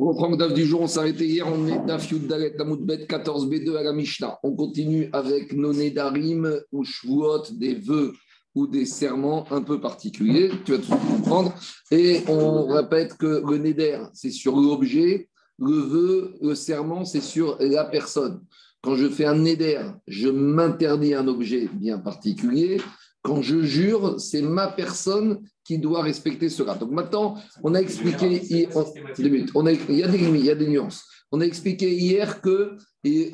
[0.00, 3.76] On reprend le DAF du jour, on s'arrêtait hier, on est DAF Yuddalet, Bet 14b2
[3.78, 4.38] à la Mishnah.
[4.44, 8.12] On continue avec nos Nedarim ou Shvuot, des vœux
[8.54, 11.52] ou des serments un peu particuliers, tu vas tout comprendre.
[11.90, 15.28] Et on répète que le Neder, c'est sur l'objet,
[15.58, 18.40] le vœu, le serment, c'est sur la personne.
[18.80, 22.80] Quand je fais un Neder, je m'interdis un objet bien particulier.
[23.22, 26.76] Quand je jure, c'est ma personne qui doit respecter cela.
[26.76, 30.66] Donc maintenant, on a expliqué, on, a, il y a des il y a des
[30.66, 31.04] nuances.
[31.30, 32.78] On a expliqué hier que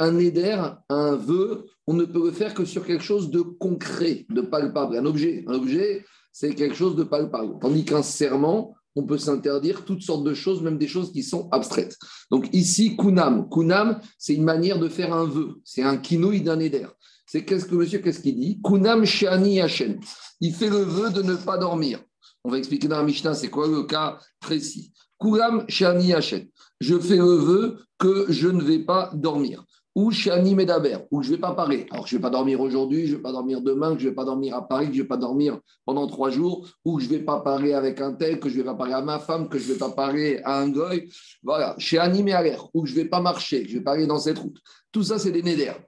[0.01, 4.27] un éder, un vœu, on ne peut le faire que sur quelque chose de concret,
[4.31, 4.97] de palpable.
[4.97, 7.55] Un objet, un objet, c'est quelque chose de palpable.
[7.61, 11.49] Tandis qu'un serment, on peut s'interdire toutes sortes de choses, même des choses qui sont
[11.53, 11.97] abstraites.
[12.33, 13.49] Donc ici, kunam.
[13.49, 15.61] Kunam, c'est une manière de faire un vœu.
[15.63, 16.87] C'est un kinouï d'un éder.
[17.27, 18.61] C'est qu'est-ce que monsieur, qu'est-ce qu'il dit?
[18.61, 20.01] Kunam shani Hashem.
[20.41, 22.01] Il fait le vœu de ne pas dormir.
[22.45, 24.93] On va expliquer dans la Mishnah, c'est quoi le cas précis.
[25.19, 26.47] Kunam shani Hashem.
[26.79, 29.65] Je fais le vœu que je ne vais pas dormir.
[29.95, 31.87] Ou shani medaber, ou je ne vais pas parler.
[31.91, 34.07] Alors, je ne vais pas dormir aujourd'hui, je ne vais pas dormir demain, que je
[34.07, 36.69] ne vais pas dormir à Paris, que je ne vais pas dormir pendant trois jours,
[36.85, 38.95] ou je ne vais pas parler avec un tel, que je ne vais pas parler
[38.95, 41.09] à ma femme, que je ne vais pas parler à un goy.
[41.43, 44.09] Voilà, shani l'air, ou que je ne vais pas marcher, que je vais pas aller
[44.09, 44.59] dans cette route.
[44.91, 45.81] Tout ça, c'est des nédères.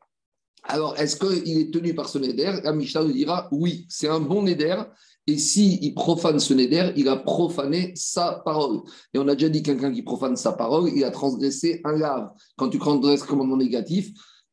[0.68, 4.20] Alors, est-ce qu'il est tenu par ce Neder La Mishnah nous dira oui, c'est un
[4.20, 4.76] bon Neder.
[5.26, 8.82] Et s'il il profane ce Neder, il a profané sa parole.
[9.12, 12.30] Et on a déjà dit quelqu'un qui profane sa parole, il a transgressé un lave.
[12.56, 14.12] Quand tu transgresses commandement négatif,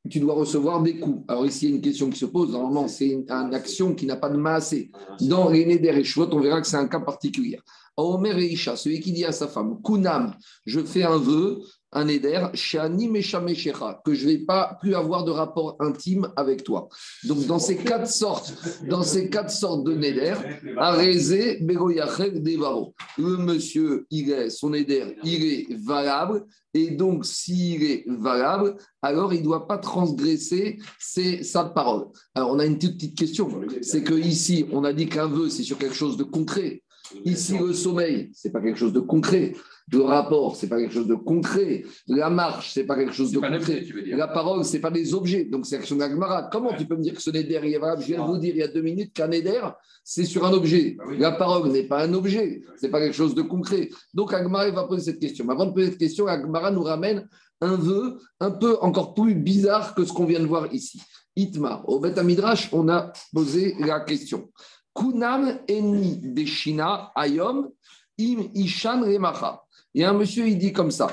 [0.10, 1.24] tu dois recevoir des coups.
[1.28, 2.52] Alors ici, il y a une question qui se pose.
[2.52, 4.92] Normalement, c'est une, action qui n'a pas de massé.
[5.22, 7.60] Dans les Neder et Shvot, on verra que c'est un cas particulier.
[7.96, 10.34] Omer et Isha, celui qui dit à sa femme, Kunam,
[10.66, 11.62] je fais un vœu,
[11.96, 16.88] un éder, que je ne vais pas plus avoir de rapport intime avec toi.
[17.24, 18.54] Donc dans ces quatre sortes,
[18.90, 20.34] dans ces quatre sortes de néder,
[20.78, 22.94] Arezé, Devaro.
[23.18, 29.34] Le monsieur, il est, son éder, il est valable, et donc s'il est valable, alors
[29.34, 32.08] il ne doit pas transgresser sa parole.
[32.36, 33.50] Alors on a une toute petite question,
[33.82, 36.83] c'est que ici on a dit qu'un vœu c'est sur quelque chose de concret.
[37.26, 39.54] Ici, le sommeil, ce n'est pas quelque chose de concret.
[39.92, 41.84] Le rapport, ce n'est pas quelque chose de concret.
[42.08, 43.86] La marche, ce n'est pas quelque chose de concret.
[44.08, 45.46] la parole, ce n'est pas des objets.
[45.46, 46.50] Donc, c'est action d'Agmara.
[46.52, 48.56] Comment tu peux me dire que ce Neder est valable Je viens de vous dire
[48.56, 49.62] il y a deux minutes qu'un Neder,
[50.04, 50.96] c'est sur un objet.
[50.98, 52.64] Bah la parole n'est pas un objet.
[52.78, 53.90] Ce n'est pas quelque chose de concret.
[54.14, 55.46] Donc, Agmara va poser cette question.
[55.46, 57.28] Mais avant de poser cette question, Agmara nous ramène
[57.62, 61.02] un vœu un peu encore plus bizarre que ce qu'on vient de voir ici.
[61.36, 64.52] Itma, au Beth Midrash, on a posé la question.
[64.94, 67.70] Kunam eni beshina ayom
[68.18, 69.64] im ishan remacha.
[69.96, 71.08] Et un monsieur, il dit comme ça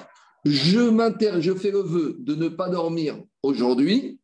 [0.44, 4.18] je, je fais le vœu de ne pas dormir aujourd'hui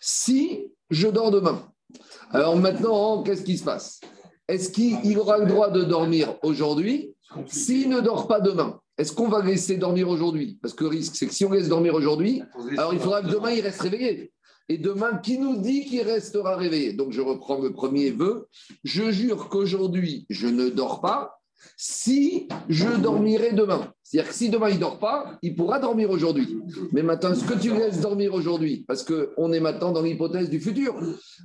[0.00, 1.62] si je dors demain.
[2.30, 4.00] Alors maintenant, qu'est-ce qui se passe?
[4.48, 7.14] Est-ce qu'il aura le droit de dormir aujourd'hui
[7.46, 8.80] s'il ne dort pas demain?
[8.96, 10.58] Est-ce qu'on va laisser dormir aujourd'hui?
[10.60, 12.42] Parce que le risque, c'est que si on laisse dormir aujourd'hui,
[12.76, 14.32] alors il faudra que demain il reste réveillé.
[14.70, 16.92] Et demain, qui nous dit qu'il restera réveillé?
[16.92, 18.46] Donc je reprends le premier vœu.
[18.84, 21.40] Je jure qu'aujourd'hui, je ne dors pas
[21.76, 23.92] si je dormirai demain.
[24.04, 26.56] C'est-à-dire que si demain il ne dort pas, il pourra dormir aujourd'hui.
[26.92, 28.84] Mais maintenant, est-ce que tu laisses dormir aujourd'hui?
[28.86, 30.94] Parce qu'on est maintenant dans l'hypothèse du futur.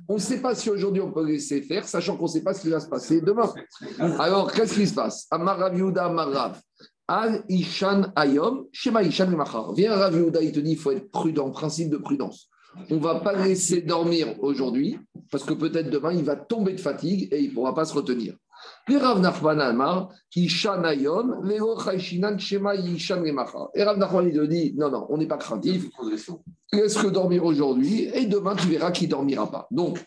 [0.08, 2.54] On ne sait pas si aujourd'hui on peut laisser faire, sachant qu'on ne sait pas
[2.54, 3.52] ce qui va se passer demain.
[4.20, 5.26] Alors, qu'est-ce qui se passe?
[5.32, 6.60] Amarav Yuda Marav.
[7.08, 9.32] Al Ishan Ayom, Shema Ishan
[9.74, 12.50] Viens Rav il te dit il faut être prudent, principe de prudence
[12.90, 14.98] on ne va pas laisser dormir aujourd'hui,
[15.30, 17.94] parce que peut-être demain, il va tomber de fatigue et il ne pourra pas se
[17.94, 18.34] retenir.
[18.88, 20.48] Et Rav Nachman il
[24.48, 25.88] dit, non, non, on n'est pas craintif.
[26.72, 29.66] Laisse-le dormir aujourd'hui et demain, tu verras qu'il ne dormira pas.
[29.70, 29.98] Donc,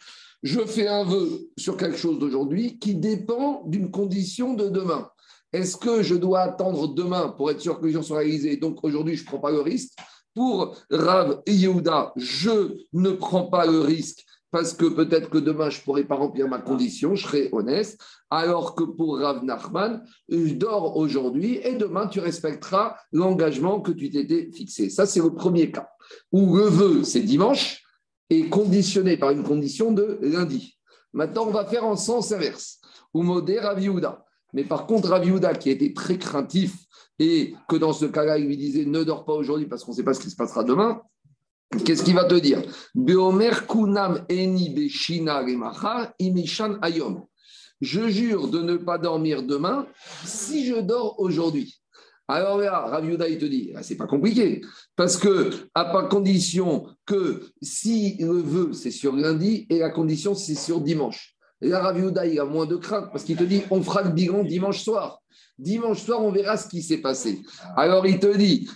[0.42, 5.10] je fais un vœu sur quelque chose d'aujourd'hui qui dépend d'une condition de demain.
[5.52, 8.58] Est-ce que je dois attendre demain pour être sûr que les gens soient réalisés?
[8.58, 9.94] Donc aujourd'hui, je ne prends pas le risque
[10.40, 15.80] pour Rav Yehuda, je ne prends pas le risque parce que peut-être que demain je
[15.80, 17.98] ne pourrai pas remplir ma condition, je serai honnête,
[18.30, 24.10] alors que pour Rav Nachman, je dors aujourd'hui et demain tu respecteras l'engagement que tu
[24.10, 24.90] t'étais fixé.
[24.90, 25.90] Ça, c'est le premier cas.
[26.32, 27.84] Où le vœu, c'est dimanche,
[28.30, 30.78] et conditionné par une condition de lundi.
[31.12, 32.80] Maintenant, on va faire en sens inverse.
[33.14, 34.24] Ou modé Rav Yehuda.
[34.54, 36.78] Mais par contre, Rav Yehuda, qui était très craintif
[37.20, 39.98] et que dans ce cas-là, il lui disait ne dors pas aujourd'hui parce qu'on ne
[39.98, 41.02] sait pas ce qui se passera demain,
[41.86, 42.64] qu'est-ce qu'il va te dire?
[47.82, 49.86] Je jure de ne pas dormir demain
[50.26, 51.80] si je dors aujourd'hui.
[52.32, 54.62] Alors là, Rav te dit, ah, c'est pas compliqué,
[54.96, 60.54] parce que à condition que si le veut, c'est sur lundi, et la condition, c'est
[60.54, 61.36] sur dimanche.
[61.60, 64.44] Et là, Rav a moins de crainte, parce qu'il te dit, on fera le bilan
[64.44, 65.24] dimanche soir.
[65.60, 67.42] Dimanche soir, on verra ce qui s'est passé.
[67.76, 68.70] Alors, il te dit,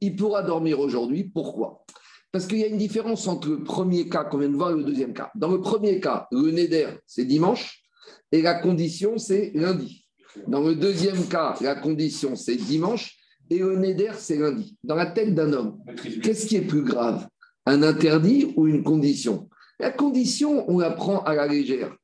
[0.00, 1.24] il pourra dormir aujourd'hui.
[1.24, 1.84] Pourquoi?
[2.30, 4.76] Parce qu'il y a une différence entre le premier cas qu'on vient de voir et
[4.76, 5.30] le deuxième cas.
[5.34, 7.82] Dans le premier cas, le Neder, c'est dimanche
[8.30, 10.06] et la condition, c'est lundi.
[10.46, 13.16] Dans le deuxième cas, la condition, c'est dimanche
[13.48, 14.76] et le Neder, c'est lundi.
[14.84, 15.78] Dans la tête d'un homme,
[16.22, 17.26] qu'est-ce qui est plus grave?
[17.64, 19.48] Un interdit ou une condition?
[19.80, 21.96] La condition, on la prend à la légère.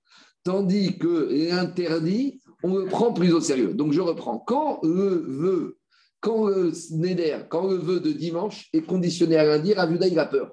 [0.44, 3.74] Tandis que l'interdit, on le prend plus au sérieux.
[3.74, 4.38] Donc je reprends.
[4.38, 5.78] Quand le vœu,
[6.20, 10.26] quand le Neder, quand le vœu de dimanche est conditionné à lundi, Ravuda, il a
[10.26, 10.52] peur.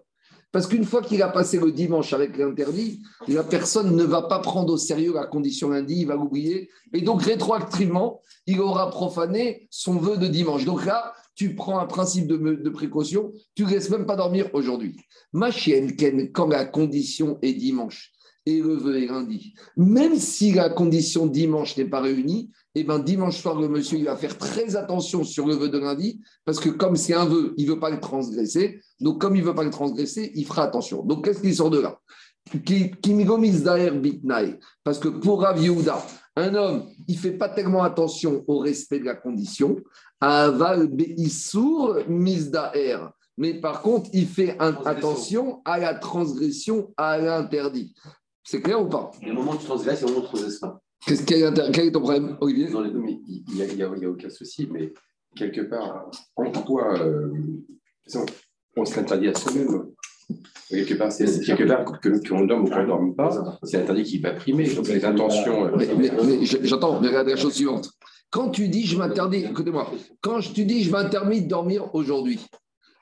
[0.51, 4.39] Parce qu'une fois qu'il a passé le dimanche avec l'interdit, la personne ne va pas
[4.39, 6.69] prendre au sérieux la condition lundi, il va l'oublier.
[6.91, 10.65] Et donc, rétroactivement, il aura profané son vœu de dimanche.
[10.65, 14.97] Donc là, tu prends un principe de, précaution, tu ne laisses même pas dormir aujourd'hui.
[15.33, 15.95] Ma chienne,
[16.33, 18.11] quand la condition est dimanche,
[18.49, 19.53] et le vœu est lundi.
[19.77, 23.97] Même si la condition dimanche n'est pas réunie, et eh ben dimanche soir, le monsieur
[23.97, 27.25] il va faire très attention sur le vœu de lundi, parce que comme c'est un
[27.25, 28.79] vœu, il ne veut pas le transgresser.
[28.99, 31.03] Donc, comme il ne veut pas le transgresser, il fera attention.
[31.03, 31.99] Donc, qu'est-ce qui sort de là?
[34.83, 35.59] Parce que pour Rav
[36.35, 39.77] un homme, il ne fait pas tellement attention au respect de la condition.
[40.21, 40.89] Aval
[42.07, 42.97] Misdaer.
[43.37, 47.93] Mais par contre, il fait attention à la transgression, à l'interdit.
[48.49, 49.11] C'est clair ou pas?
[49.21, 50.81] Le moment où tu transgresses, c'est le moment où tu transgresses pas.
[51.05, 52.67] Qu'est-ce, quel, est, ton problème, Olivier?
[52.69, 53.43] Non, mais il
[53.75, 54.91] n'y a, a, aucun souci, mais
[55.35, 57.31] quelque part, en quoi euh,
[58.75, 59.91] on se l'interdit à soi-même
[60.67, 64.01] Quelque part, c'est quelque part que, l'on dorme ou qu'on ne dorme pas, c'est interdit
[64.01, 64.63] qui va primer.
[64.63, 65.67] Les intentions.
[65.67, 67.91] Euh, mais, j'entends, mais regarde la chose suivante.
[68.31, 69.91] Quand tu dis je m'interdis, écoutez-moi,
[70.21, 72.39] quand tu dis je m'interdis de dormir aujourd'hui,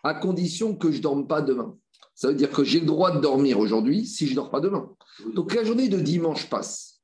[0.03, 1.73] à condition que je ne dorme pas demain,
[2.17, 4.59] ça veut dire que j'ai le droit de dormir aujourd'hui si je ne dors pas
[4.59, 4.89] demain.
[5.35, 6.99] Donc la journée de dimanche passe.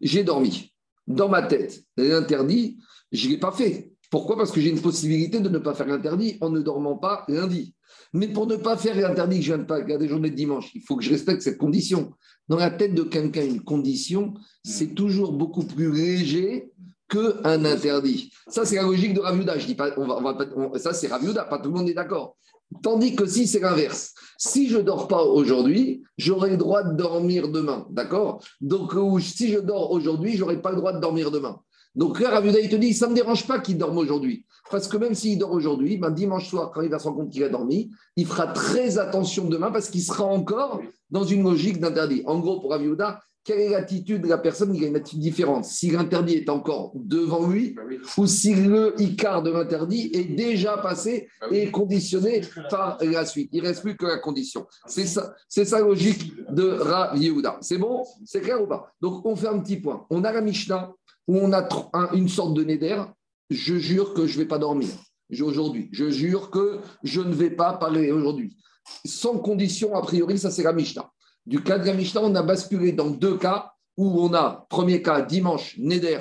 [0.00, 0.72] J'ai dormi.
[1.06, 2.76] Dans ma tête, l'interdit,
[3.12, 3.92] je ne l'ai pas fait.
[4.10, 4.36] Pourquoi?
[4.36, 7.76] Parce que j'ai une possibilité de ne pas faire l'interdit en ne dormant pas lundi.
[8.12, 10.72] Mais pour ne pas faire l'interdit que je viens de pas la journée de dimanche,
[10.74, 12.12] il faut que je respecte cette condition.
[12.48, 14.34] Dans la tête de quelqu'un, une condition,
[14.64, 16.72] c'est toujours beaucoup plus léger
[17.08, 18.32] qu'un interdit.
[18.48, 19.58] Ça, c'est la logique de Raviuda.
[19.58, 20.36] Je dis pas, on va,
[20.78, 22.36] ça, c'est Raviuda, pas tout le monde est d'accord.
[22.82, 27.48] Tandis que si c'est l'inverse, si je dors pas aujourd'hui, j'aurai le droit de dormir
[27.48, 27.86] demain.
[27.90, 28.42] D'accord?
[28.60, 31.60] Donc, si je dors aujourd'hui, je n'aurai pas le droit de dormir demain.
[31.96, 34.44] Donc là, Ravuda, il te dit, ça ne me dérange pas qu'il dorme aujourd'hui.
[34.70, 37.30] Parce que même s'il dort aujourd'hui, ben, dimanche soir, quand il va se rendre compte
[37.30, 41.80] qu'il a dormi, il fera très attention demain parce qu'il sera encore dans une logique
[41.80, 42.22] d'interdit.
[42.26, 45.64] En gros, pour Raviuda, quelle est l'attitude de la personne Il a une attitude différente?
[45.64, 47.82] Si l'interdit est encore devant lui, bah
[48.18, 53.48] ou si le Icar de l'interdit est déjà passé bah et conditionné par la suite.
[53.52, 54.66] Il ne reste plus que la condition.
[54.86, 57.16] C'est ça, c'est ça logique de Rav
[57.60, 58.04] C'est bon?
[58.24, 58.92] C'est clair ou pas?
[59.00, 60.04] Donc, on fait un petit point.
[60.10, 60.92] On a la Mishnah
[61.28, 61.68] où on a
[62.14, 63.00] une sorte de neder.
[63.48, 64.88] Je jure que je ne vais pas dormir
[65.30, 65.88] aujourd'hui.
[65.92, 68.56] Je jure que je ne vais pas parler aujourd'hui.
[69.04, 71.10] Sans condition, a priori, ça c'est la Mishnah.
[71.46, 75.22] Du cas de Mishnah, on a basculé dans deux cas où on a, premier cas,
[75.22, 76.18] dimanche, Neder,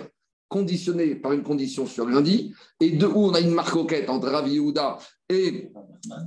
[0.47, 3.75] conditionné par une condition sur lundi, et deux, où on a une marque
[4.07, 4.99] entre Rav Yehuda
[5.29, 5.71] et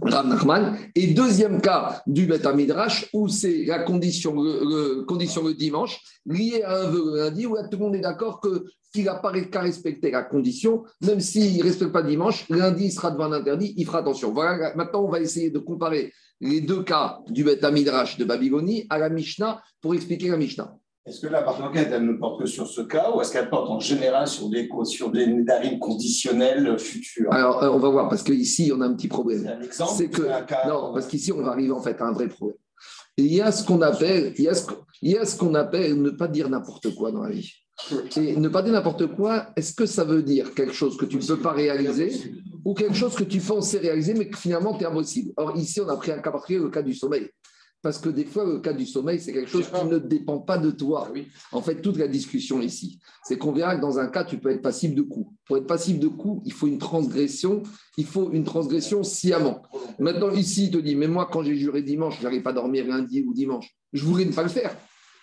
[0.03, 0.77] Rav Nachman.
[0.95, 6.63] Et deuxième cas du Beth Midrash, où c'est la condition le, condition le dimanche, liée
[6.63, 9.61] à un vœu lundi, où tout le monde est d'accord que s'il n'a pas qu'à
[9.61, 13.75] respecter la condition, même s'il ne respecte pas dimanche, lundi il sera devant un interdit,
[13.77, 14.33] il fera attention.
[14.33, 18.99] Voilà, maintenant on va essayer de comparer les deux cas du Midrash de Babylonie à
[18.99, 20.75] la Mishnah pour expliquer la Mishnah.
[21.09, 23.49] Est-ce que la part d'enquête, elle ne porte que sur ce cas ou est-ce qu'elle
[23.49, 27.33] porte en général sur des, sur des nédarines conditionnelles futures?
[27.33, 29.59] Alors, euh, on va voir, parce qu'ici, on a un petit problème.
[29.71, 30.23] C'est que,
[30.69, 32.59] non, parce qu'ici, on va arriver en fait à un vrai problème.
[33.17, 34.67] il y a ce qu'on appelle, il y a ce,
[35.01, 37.55] il y a ce qu'on appelle ne pas dire n'importe quoi dans la vie.
[38.17, 41.17] Et ne pas dire n'importe quoi, est-ce que ça veut dire quelque chose que tu
[41.17, 42.13] ne peux pas réaliser
[42.65, 45.33] ou quelque chose que tu pensais réaliser mais que finalement tu es impossible?
[45.37, 47.29] Or, ici, on a pris un cas particulier, le cas du sommeil.
[47.81, 50.59] Parce que des fois, le cas du sommeil, c'est quelque chose qui ne dépend pas
[50.59, 51.09] de toi.
[51.09, 51.19] Ah
[51.53, 54.51] en fait, toute la discussion ici, c'est qu'on verra que dans un cas, tu peux
[54.51, 55.33] être passible de coup.
[55.47, 57.63] Pour être passible de coup, il faut une transgression,
[57.97, 59.63] il faut une transgression sciemment.
[60.01, 62.55] Maintenant, ici, il te dit, mais moi, quand j'ai juré dimanche, je n'arrive pas à
[62.55, 63.71] dormir lundi ou dimanche.
[63.93, 64.77] Je voulais ne pas le faire.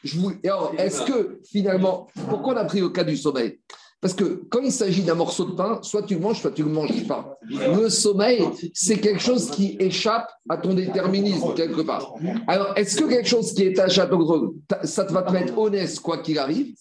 [0.06, 3.60] Je alors, est-ce que finalement, pourquoi on a pris le cas du sommeil?
[4.00, 6.62] Parce que quand il s'agit d'un morceau de pain, soit tu le manges, soit tu
[6.62, 7.40] ne le manges pas.
[7.50, 12.14] Le sommeil, c'est quelque chose qui échappe à ton déterminisme quelque part.
[12.46, 16.00] Alors, est-ce que quelque chose qui est échappe au ça te va te mettre honnête
[16.02, 16.76] quoi qu'il arrive?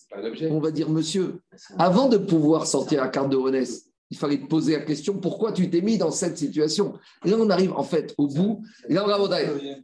[0.50, 1.40] On va dire, monsieur,
[1.78, 3.70] avant de pouvoir sortir la carte de honnête,
[4.14, 6.94] il fallait te poser la question pourquoi tu t'es mis dans cette situation?
[7.24, 8.62] Et là, on arrive en fait au bout.
[8.88, 9.04] là,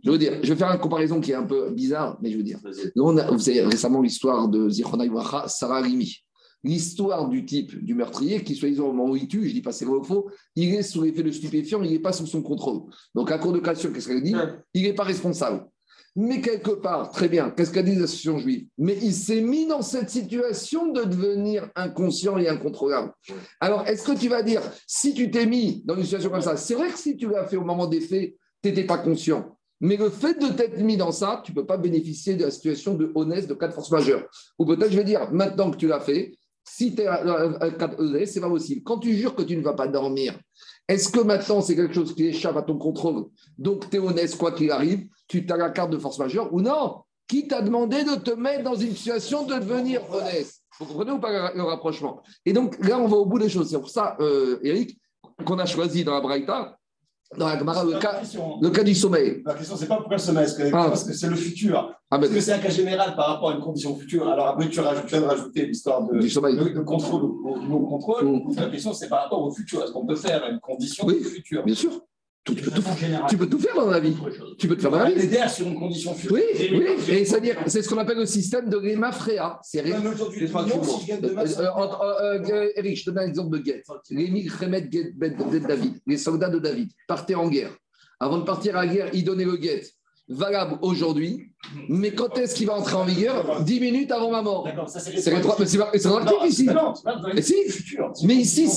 [0.04, 2.36] je veux dire, je vais faire une comparaison qui est un peu bizarre, mais je
[2.36, 2.60] veux dire.
[2.96, 5.10] on a, vous savez récemment l'histoire de Zichronai
[5.48, 6.18] Sarah Rimi.
[6.62, 9.62] l'histoire du type du meurtrier qui, soit disant au moment où il tue, je dis
[9.62, 12.26] pas c'est vrai ou faux, il est sous l'effet de stupéfiant, il n'est pas sous
[12.26, 12.82] son contrôle.
[13.16, 14.36] Donc, à cour de cassation, qu'est-ce qu'elle dit?
[14.74, 15.66] Il n'est pas responsable.
[16.16, 18.66] Mais quelque part, très bien, qu'est-ce qu'a dit l'association juive?
[18.78, 23.12] Mais il s'est mis dans cette situation de devenir inconscient et incontrôlable.
[23.60, 26.56] Alors, est-ce que tu vas dire, si tu t'es mis dans une situation comme ça,
[26.56, 29.56] c'est vrai que si tu l'as fait au moment des faits, tu n'étais pas conscient.
[29.80, 32.50] Mais le fait de t'être mis dans ça, tu ne peux pas bénéficier de la
[32.50, 34.28] situation de honnête de cas de force majeure.
[34.58, 36.32] Ou peut-être, je vais dire, maintenant que tu l'as fait,
[36.72, 38.82] si tu es de c'est pas possible.
[38.84, 40.38] Quand tu jures que tu ne vas pas dormir,
[40.86, 43.26] est-ce que maintenant c'est quelque chose qui échappe à ton contrôle?
[43.58, 46.60] Donc tu es honnête, quoi qu'il arrive, tu as la carte de force majeure ou
[46.60, 47.02] non?
[47.26, 50.52] Qui t'a demandé de te mettre dans une situation de devenir honnête?
[50.78, 52.22] Vous comprenez ou pas le rapprochement?
[52.46, 53.70] Et donc là, on va au bout des choses.
[53.70, 54.98] C'est pour ça, euh, Eric,
[55.44, 56.76] qu'on a choisi dans la Braïta
[57.36, 58.20] dans la Gemara, le cas,
[58.60, 59.42] le cas du sommeil.
[59.46, 60.86] La question, c'est pas pourquoi le sommeil, ah.
[60.88, 61.94] parce que c'est le futur.
[62.10, 64.28] Ah, parce que c'est un cas général par rapport à une condition future?
[64.28, 68.24] Alors après, tu rajoutes, viens de rajouter l'histoire de, de, de, contrôle ou contrôle.
[68.24, 68.54] Mm.
[68.56, 69.82] La question, c'est par rapport au futur.
[69.84, 71.62] Est-ce qu'on peut faire une condition oui, future?
[71.64, 72.00] Bien sûr.
[72.42, 72.82] Tu, peux tout,
[73.28, 74.16] tu, peux tout, faire dans la vie.
[74.58, 75.50] Tu peux te faire dans la vie.
[75.50, 76.36] sur une condition future.
[76.36, 76.42] Oui,
[76.72, 77.14] oui.
[77.14, 79.60] Et c'est-à-dire, c'est ce qu'on appelle le système de Réma Fréa.
[79.62, 79.98] C'est Réma.
[82.76, 83.82] Eric, je te donne un exemple de Get.
[84.10, 85.12] Rémi Remet Get
[85.68, 87.76] David, les soldats de David, partaient en guerre.
[88.18, 89.82] Avant de partir à la guerre, ils donnaient le Get
[90.30, 91.50] valable aujourd'hui,
[91.88, 93.62] mais quand est-ce qu'il va entrer en vigueur?
[93.62, 94.66] 10 minutes avant ma mort.
[94.86, 95.80] C'est rétroactif
[96.44, 96.68] ici.
[97.34, 97.54] mais si.
[98.24, 98.68] mais ici,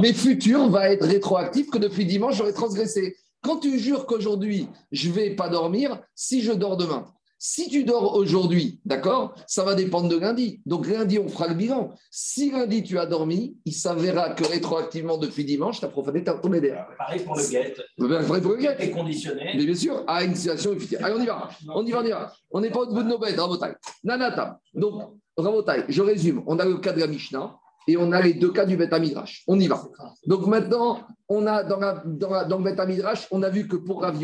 [0.00, 3.16] mais futur va être rétroactif que depuis dimanche, j'aurais transgressé.
[3.42, 7.04] Quand tu jures qu'aujourd'hui, je ne vais pas dormir, si je dors demain,
[7.46, 10.62] si tu dors aujourd'hui, d'accord, ça va dépendre de lundi.
[10.64, 11.94] Donc lundi, on fera le bilan.
[12.10, 16.50] Si lundi, tu as dormi, il s'avérera que rétroactivement, depuis dimanche, tu as profané ton
[16.54, 16.74] aider.
[16.96, 17.74] Pareil pour le guet.
[17.98, 18.76] Pareil pour le guet.
[18.80, 19.52] Et conditionné.
[19.58, 20.70] Mais bien sûr, à une situation
[21.02, 21.50] Allez, on y va.
[21.68, 22.32] On y va, on y va.
[22.50, 23.74] On n'est pas au bout de nos bêtes, Rabotai.
[24.04, 24.58] Nanata.
[24.72, 26.42] Donc, Rabotai, je résume.
[26.46, 28.98] On a le cas de la Mishnah et on a les deux cas du Beth
[28.98, 29.44] Midrash.
[29.46, 29.82] On y va.
[30.26, 34.00] Donc maintenant, on a dans, la, dans, le Beth Midrash, on a vu que pour
[34.00, 34.16] Rav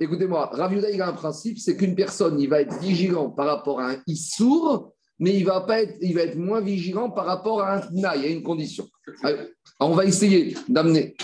[0.00, 3.80] Écoutez-moi, Rav il a un principe, c'est qu'une personne, il va être vigilant par rapport
[3.80, 7.62] à un issour, mais il va, pas être, il va être moins vigilant par rapport
[7.62, 8.86] à un tnaï, à une condition.
[9.80, 11.16] on va essayer d'amener.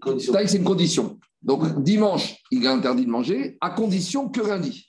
[0.00, 1.18] Tnaï, c'est une condition.
[1.42, 4.88] Donc, dimanche, il est interdit de manger, à condition que lundi.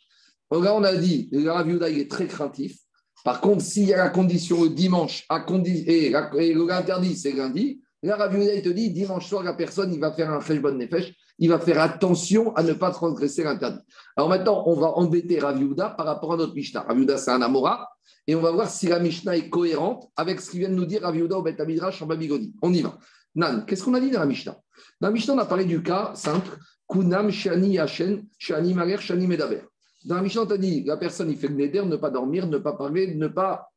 [0.49, 2.79] Donc là, on a dit, Rav il est très craintif.
[3.23, 7.33] Par contre, s'il y a la condition le dimanche, à condi et, le interdit, c'est
[7.33, 10.79] lundi, là, Rav il te dit, dimanche soir, la personne, il va faire un bonne
[10.79, 13.83] nefesh il va faire attention à ne pas transgresser l'interdit.
[14.15, 16.81] Alors maintenant, on va embêter Raviuda par rapport à notre Mishnah.
[16.81, 17.89] Raviuda, c'est un Amora,
[18.25, 20.85] et on va voir si la Mishnah est cohérente avec ce qu'il vient de nous
[20.85, 22.53] dire Raviuda au Bet en Babygoni.
[22.61, 22.97] On y va.
[23.35, 24.57] Nan, qu'est-ce qu'on a dit dans la Mishnah?
[24.99, 26.57] Dans la Mishnah, on a parlé du cas simple
[26.89, 29.61] Kunam, Shani, Yashen, Shani, Maler, Shani, Medaber.
[30.05, 32.47] Dans la Mishnah, on a dit la personne, il fait le neder, ne pas dormir,
[32.47, 33.69] ne pas parler, ne pas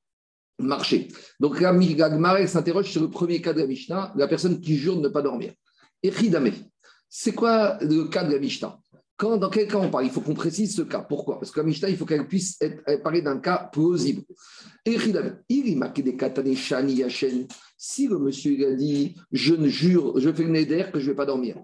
[0.58, 1.08] marcher.
[1.40, 4.96] Donc la Gemara s'interroge sur le premier cas de la Mishnah, la personne qui jure
[4.96, 5.52] de ne pas dormir.
[6.02, 6.52] Echidame.
[7.12, 8.78] C'est quoi le cas de la Mishnah?
[9.16, 10.04] Quand, Dans quel cas on parle?
[10.06, 11.00] Il faut qu'on précise ce cas.
[11.00, 11.40] Pourquoi?
[11.40, 12.58] Parce que la Mishnah, il faut qu'elle puisse
[13.02, 14.22] parler d'un cas plausible.
[17.76, 21.10] Si le monsieur a dit Je ne jure, je fais le neder que je ne
[21.10, 21.56] vais pas dormir.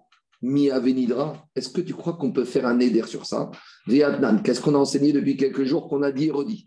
[0.43, 3.51] Mi Avenidra, est-ce que tu crois qu'on peut faire un neder sur ça?
[3.87, 6.67] Qu'est-ce qu'on a enseigné depuis quelques jours qu'on a dit et redit?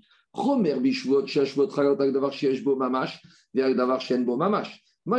[5.05, 5.13] On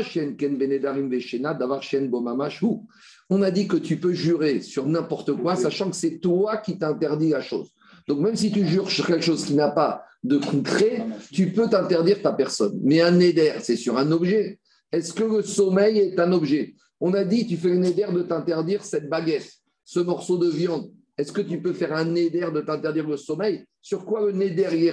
[3.42, 7.30] a dit que tu peux jurer sur n'importe quoi, sachant que c'est toi qui t'interdis
[7.30, 7.70] la chose.
[8.06, 11.68] Donc même si tu jures sur quelque chose qui n'a pas de concret, tu peux
[11.68, 12.78] t'interdire ta personne.
[12.82, 14.58] Mais un néder, c'est sur un objet.
[14.92, 16.75] Est-ce que le sommeil est un objet?
[17.00, 19.50] On a dit, tu fais le néder de t'interdire cette baguette,
[19.84, 20.90] ce morceau de viande.
[21.16, 23.64] Est-ce que tu peux faire un néder de t'interdire le sommeil?
[23.80, 24.92] Sur quoi le néder est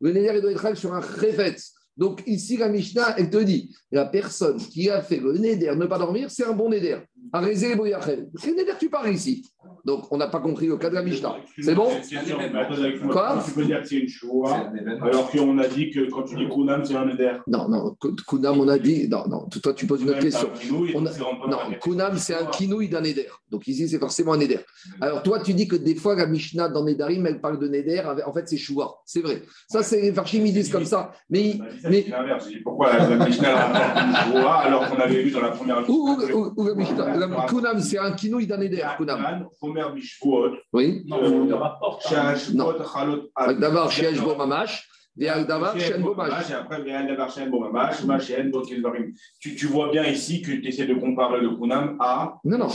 [0.00, 1.56] Le néder doit être sur un réfet.
[1.96, 5.86] Donc ici, la Mishnah, elle te dit, la personne qui a fait le neder, ne
[5.86, 6.98] pas dormir, c'est un bon neder.
[7.32, 7.96] Arrêtez les
[8.36, 9.50] C'est neder, tu parles ici.
[9.84, 11.36] Donc on n'a pas compris le cas de la Mishnah.
[11.60, 11.88] C'est bon
[13.10, 16.36] Quoi Tu peux dire que c'est une choua, alors qu'on a dit que quand tu
[16.36, 17.32] dis Kunam, c'est un neder.
[17.46, 20.48] Non, non, Kunam, on a dit, non, non, toi tu poses une autre question.
[20.94, 21.10] On non,
[21.80, 23.28] Kunam, c'est un kinouï d'un neder.
[23.50, 24.58] Donc ici, c'est forcément un neder.
[25.00, 28.02] Alors toi, tu dis que des fois, la Mishnah dans Nedarim, elle parle de neder,
[28.26, 29.00] en fait, c'est choua.
[29.04, 29.42] C'est vrai.
[29.68, 31.12] Ça, c'est les Farchim, ils disent comme ça.
[31.30, 32.06] Mais mais...
[32.64, 36.16] pourquoi la, Mishnah a alors qu'on avait vu dans la première Où,
[36.66, 37.15] la Mishnah?
[37.48, 38.82] Kunam, c'est un kinouï d'un éder.
[38.96, 39.48] Kunam.
[40.72, 41.02] Oui.
[41.06, 42.72] Non.
[43.58, 44.88] D'abord, Shiash Bo Mamash.
[49.40, 52.38] Tu, vois bien ici que tu essaies de comparer le Kunam à.
[52.44, 52.68] Non, non.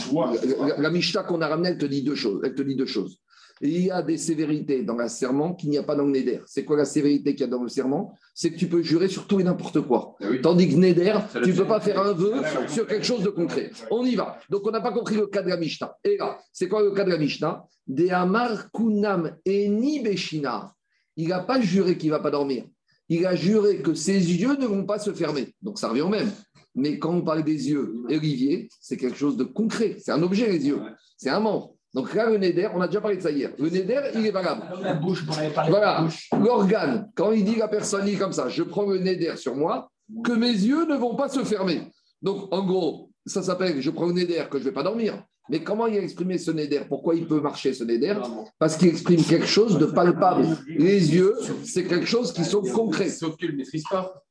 [0.67, 2.41] La, la Mishnah qu'on a ramenée, elle te dit deux choses.
[2.43, 3.19] Elle te dit deux choses.
[3.62, 6.41] Il y a des sévérités dans le serment qu'il n'y a pas dans le Neder.
[6.48, 8.13] C'est quoi la sévérité qu'il y a dans le serment?
[8.34, 10.15] C'est que tu peux jurer sur tout et n'importe quoi.
[10.20, 11.13] Eh Tandis que Neder,
[11.44, 13.72] tu ne peux pas faire un vœu sur quelque chose de concret.
[13.91, 14.39] On y va.
[14.50, 15.96] Donc, on n'a pas compris le cas de la Mishnah.
[16.03, 17.63] Et là, c'est quoi le cas de la Mishnah?
[17.88, 20.74] De Amar Kunam Eni Beshina.
[21.15, 22.65] Il n'a pas juré qu'il ne va pas dormir.
[23.10, 25.53] Il a juré que ses yeux ne vont pas se fermer.
[25.62, 26.32] Donc, ça revient au même.
[26.74, 29.98] Mais quand on parle des yeux, Olivier, c'est quelque chose de concret.
[30.00, 30.80] C'est un objet, les yeux.
[31.18, 31.75] C'est un membre.
[31.93, 33.51] Donc là, le Neder, on a déjà parlé de ça hier.
[33.57, 34.62] Le Neder, il est valable.
[34.81, 35.25] La bouche,
[35.69, 36.07] voilà.
[36.39, 39.89] L'organe, quand il dit la personne dit comme ça, je prends le Neder sur moi,
[40.24, 41.91] que mes yeux ne vont pas se fermer.
[42.21, 45.24] Donc, en gros, ça s'appelle je prends le Neder que je ne vais pas dormir.
[45.50, 46.83] Mais comment il a exprimé ce Neder?
[46.88, 48.15] Pourquoi il peut marcher ce Neder?
[48.57, 50.45] Parce qu'il exprime quelque chose de palpable.
[50.67, 53.10] Les yeux, c'est quelque chose qui sont concrets.
[53.10, 54.24] Sauf qu'il ne maîtrise pas.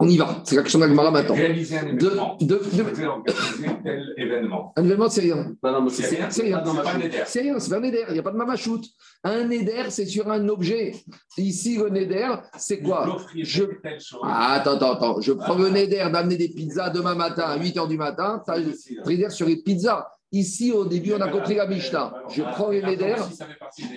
[0.00, 1.34] On y va, c'est la question d'Agmara maintenant.
[1.34, 2.36] Réaliser un événement.
[2.40, 2.60] De, de,
[3.82, 4.72] tel événement.
[4.76, 5.52] Un événement, c'est rien.
[5.60, 6.30] Non, non, c'est rien.
[6.30, 6.62] C'est rien.
[7.26, 8.04] C'est rien, c'est pas un Neder.
[8.06, 8.80] Il n'y a pas de mamachout.
[9.24, 10.94] Un Neder, c'est sur un objet.
[11.36, 13.16] Ici, le Neder, c'est quoi?
[13.34, 13.64] Je...
[14.22, 15.20] Ah, attends, attends, attends.
[15.20, 18.40] Je prends le Neder d'amener des pizzas demain matin à 8 h du matin.
[18.44, 20.06] Tu as le sur les pizzas.
[20.30, 22.12] Ici, au début, on a compris la Mishnah.
[22.30, 23.16] Je prends le Neder.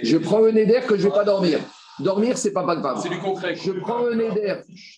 [0.01, 1.59] Je prends le Neder que je ne vais pas dormir.
[1.99, 2.99] Dormir, c'est pas palpable.
[3.01, 3.55] C'est du concret.
[3.55, 4.29] Je prends un nez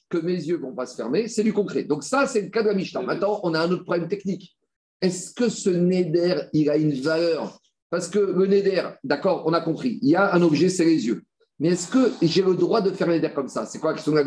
[0.10, 1.84] que mes yeux vont pas se fermer, c'est du concret.
[1.84, 3.02] Donc ça, c'est le cas de la Mishnah.
[3.02, 4.56] Maintenant, on a un autre problème technique.
[5.02, 7.60] Est-ce que ce neder, il a une valeur?
[7.90, 10.00] Parce que le neder, d'accord, on a compris.
[10.02, 11.24] Il y a un objet, c'est les yeux.
[11.60, 13.66] Mais est-ce que j'ai le droit de faire un neder comme ça?
[13.66, 14.18] C'est quoi la question de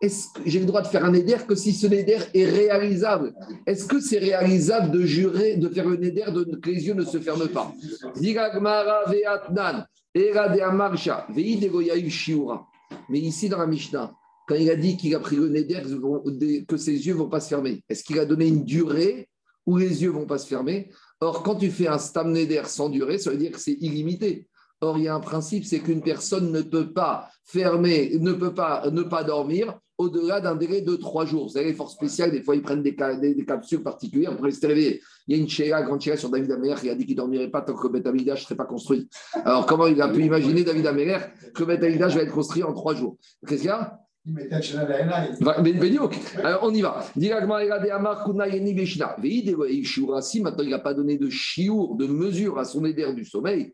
[0.00, 3.34] est-ce que j'ai le droit de faire un neder que si ce neder est réalisable?
[3.66, 7.04] Est-ce que c'est réalisable de jurer, de faire un neder de, que les yeux ne
[7.04, 7.70] se ferment pas?
[13.08, 14.12] Mais ici, dans la Mishnah,
[14.48, 15.82] quand il a dit qu'il a pris le neder,
[16.66, 19.28] que ses yeux ne vont pas se fermer, est-ce qu'il a donné une durée
[19.66, 20.90] où les yeux ne vont pas se fermer?
[21.20, 24.48] Or, quand tu fais un stam neder sans durée, ça veut dire que c'est illimité.
[24.80, 28.54] Or, il y a un principe, c'est qu'une personne ne peut pas fermer, ne peut
[28.54, 31.44] pas ne pas dormir au-delà d'un délai de trois jours.
[31.44, 34.68] Vous savez, les forces spéciales, des fois, ils prennent des, des, capsules particulières pour rester
[34.68, 35.02] réveillés.
[35.30, 37.18] Il y a une chéra, grande chéra sur David Améler qui a dit qu'il ne
[37.18, 39.08] dormirait pas tant que Beth ne serait pas construit.
[39.44, 41.18] Alors, comment il a pu imaginer, David Améler,
[41.54, 41.86] que Beth va
[42.22, 43.16] être construit en trois jours?
[43.46, 43.96] Qu'est-ce qu'il y a?
[46.42, 47.06] Alors, on y va.
[50.20, 53.72] Si maintenant il n'a pas donné de chiour, de mesure à son éder du sommeil,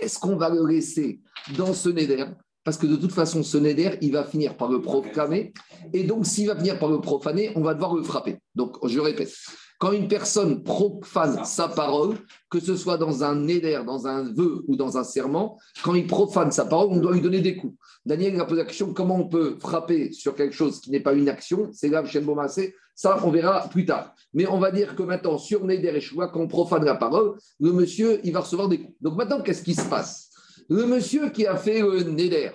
[0.00, 1.20] est-ce qu'on va le laisser
[1.58, 2.26] dans ce neder
[2.70, 5.52] Parce que de toute façon, ce neder, il va finir par le profaner.
[5.92, 8.38] Et donc, s'il va finir par le profaner, on va devoir le frapper.
[8.54, 9.32] Donc, je répète,
[9.80, 12.14] quand une personne profane sa parole,
[12.48, 16.06] que ce soit dans un neder, dans un vœu ou dans un serment, quand il
[16.06, 17.74] profane sa parole, on doit lui donner des coups.
[18.06, 21.14] Daniel a posé la question comment on peut frapper sur quelque chose qui n'est pas
[21.14, 21.70] une action?
[21.72, 22.76] C'est grave, Shen Bomassé.
[22.94, 24.14] Ça, on verra plus tard.
[24.32, 27.34] Mais on va dire que maintenant, sur Neder et Shua, quand on profane la parole,
[27.58, 28.94] le monsieur, il va recevoir des coups.
[29.00, 30.29] Donc maintenant, qu'est-ce qui se passe?
[30.70, 32.52] Le monsieur qui a fait le Neder,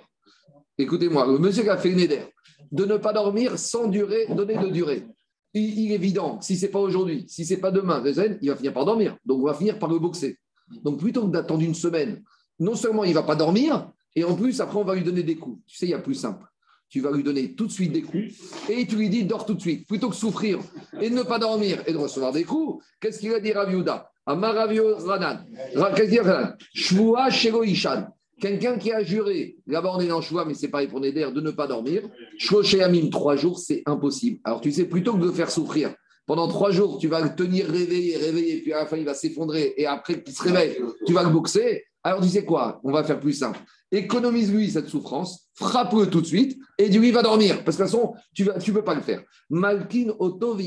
[0.78, 2.24] écoutez-moi, le monsieur qui a fait le Neder,
[2.72, 5.06] de ne pas dormir sans durée, donner de durée.
[5.54, 8.02] Il, est évident, si ce n'est pas aujourd'hui, si ce n'est pas demain,
[8.42, 9.18] il va finir par dormir.
[9.26, 10.38] Donc on va finir par le boxer.
[10.82, 12.24] Donc plutôt que d'attendre une semaine,
[12.58, 15.24] non seulement il ne va pas dormir, et en plus, après, on va lui donner
[15.24, 15.60] des coups.
[15.68, 16.46] Tu sais, il y a plus simple
[16.88, 18.36] tu vas lui donner tout de suite des coups
[18.70, 19.88] et tu lui dis dors tout de suite.
[19.88, 20.60] Plutôt que souffrir
[21.02, 23.34] et ne pas dormir et de recevoir des coups, qu'est-ce qu'il
[24.26, 24.36] a
[24.68, 26.58] dit Raviuda
[28.38, 31.40] Quelqu'un qui a juré, là-bas on est dans choix, mais c'est pareil pour Neder, de
[31.40, 32.02] ne pas dormir.
[32.84, 34.40] Amim, trois jours, c'est impossible.
[34.44, 35.94] Alors tu sais, plutôt que de faire souffrir,
[36.26, 39.14] pendant trois jours, tu vas le tenir réveillé, réveillé, puis à la fin, il va
[39.14, 41.86] s'effondrer, et après qu'il se réveille, tu vas le boxer.
[42.04, 42.82] Alors tu sais quoi?
[42.84, 43.60] On va faire plus simple
[43.92, 47.64] économise-lui cette souffrance, frappe-le tout de suite et dis-lui va dormir.
[47.64, 49.24] Parce que de toute façon, tu ne peux pas le faire.
[49.50, 50.58] Malkin Oto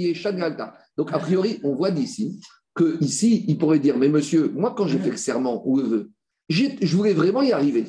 [0.97, 2.41] Donc, a priori, on voit d'ici
[2.79, 5.83] que ici, il pourrait dire Mais monsieur, moi, quand j'ai fait le serment ou le
[5.83, 6.11] vœu,
[6.49, 7.85] je voulais vraiment y arriver.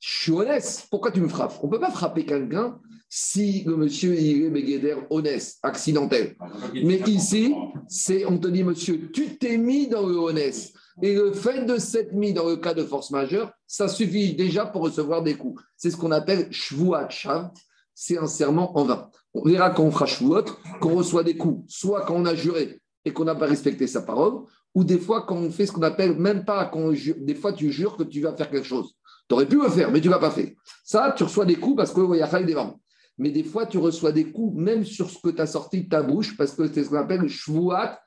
[0.00, 0.86] Je suis honnête.
[0.90, 1.58] Pourquoi tu me frappes?
[1.62, 2.78] On ne peut pas frapper quelqu'un
[3.10, 6.36] si le monsieur est Béguéder honnête, accidentel.
[6.72, 7.54] Mais ici,
[7.88, 10.72] c'est on te dit, monsieur, tu t'es mis dans le honnête.
[11.02, 14.66] Et le fait de s'être mis dans le cas de force majeure, ça suffit déjà
[14.66, 15.62] pour recevoir des coups.
[15.76, 17.50] C'est ce qu'on appelle shvuat shav,
[17.94, 19.10] c'est un serment en vain.
[19.34, 20.44] On verra quand on fera shvuot,
[20.80, 24.02] qu'on reçoit des coups, soit quand on a juré et qu'on n'a pas respecté sa
[24.02, 24.42] parole,
[24.74, 26.70] ou des fois quand on fait ce qu'on appelle même pas,
[27.18, 28.94] des fois tu jures que tu vas faire quelque chose.
[29.28, 30.56] Tu aurais pu le faire, mais tu ne l'as pas fait.
[30.84, 32.80] Ça, tu reçois des coups parce qu'il y a des vents.
[33.18, 35.88] Mais des fois, tu reçois des coups même sur ce que tu as sorti de
[35.88, 37.98] ta bouche parce que c'est ce qu'on appelle shvuat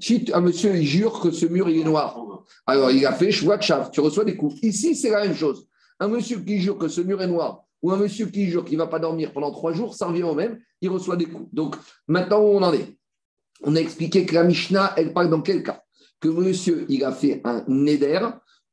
[0.00, 3.62] si un monsieur il jure que ce mur est noir, alors il a fait de
[3.62, 4.56] chav, tu reçois des coups.
[4.62, 5.66] Ici, c'est la même chose.
[5.98, 8.76] Un monsieur qui jure que ce mur est noir ou un monsieur qui jure qu'il
[8.76, 11.48] ne va pas dormir pendant trois jours, ça revient au même, il reçoit des coups.
[11.52, 12.98] Donc maintenant où on en est?
[13.62, 15.82] On a expliqué que la Mishnah, elle parle dans quel cas?
[16.20, 18.20] Que monsieur, il a fait un neder,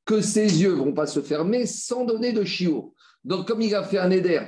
[0.06, 2.94] que ses yeux vont pas se fermer sans donner de chiot.
[3.24, 4.42] Donc, comme il a fait un neder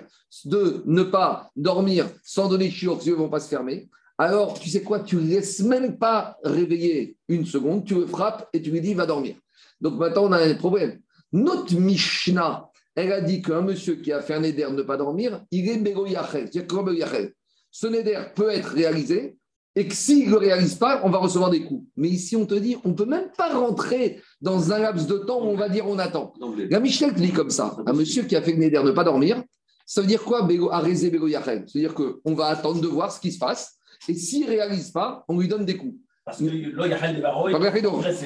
[0.46, 3.90] de ne pas dormir sans donner de chiot, que ses yeux vont pas se fermer,
[4.20, 8.50] alors, tu sais quoi, tu ne laisses même pas réveiller une seconde, tu le frappes
[8.52, 9.36] et tu lui dis, va dormir.
[9.80, 11.00] Donc maintenant, on a un problème.
[11.32, 15.44] Notre Mishnah, elle a dit qu'un monsieur qui a fait un neder ne pas dormir,
[15.52, 17.30] il est Bego C'est-à-dire
[17.70, 19.37] Ce neder peut être réalisé
[19.78, 21.86] et que s'il ne le réalise pas, on va recevoir des coups.
[21.96, 25.20] Mais ici, on te dit, on ne peut même pas rentrer dans un laps de
[25.20, 26.34] temps où on va dire on attend.
[26.72, 29.04] La Michel te dit comme ça un monsieur qui a fait le neder ne pas
[29.04, 29.44] dormir,
[29.86, 33.38] ça veut dire quoi, Bego, Bego C'est-à-dire qu'on va attendre de voir ce qui se
[33.38, 33.78] passe.
[34.10, 35.96] Et s'il ne réalise pas, on lui donne des coups.
[36.26, 36.46] Parce que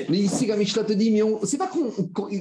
[0.10, 1.92] Mais ici, la Mishnah te dit, mais c'est pas qu'on,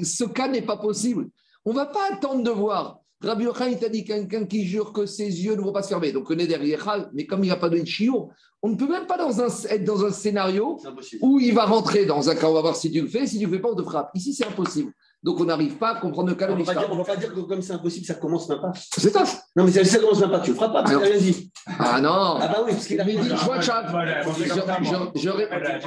[0.05, 1.29] ce cas n'est pas possible.
[1.65, 3.00] On ne va pas attendre de voir.
[3.23, 5.89] Rabbi Yochanan, il t'a dit quelqu'un qui jure que ses yeux ne vont pas se
[5.89, 6.11] fermer.
[6.13, 8.89] Donc, on est derrière, mais comme il n'y a pas de chiour, on ne peut
[8.89, 10.79] même pas dans un, être dans un scénario
[11.21, 13.39] où il va rentrer dans un cas, on va voir si tu le fais, si
[13.39, 14.11] tu ne le fais pas, on te frappe.
[14.15, 14.93] Ici, c'est impossible.
[15.23, 17.41] Donc on n'arrive pas à comprendre le cas de On ne va pas dire que
[17.41, 18.73] comme c'est impossible, ça commence même pas.
[18.75, 19.25] C'est ça.
[19.55, 21.53] Non, mais ça commence même pas, tu ne le feras pas, parce qu'il rien dit.
[21.79, 22.39] Ah non.
[22.41, 23.17] Ah bah oui, parce qu'il a dit,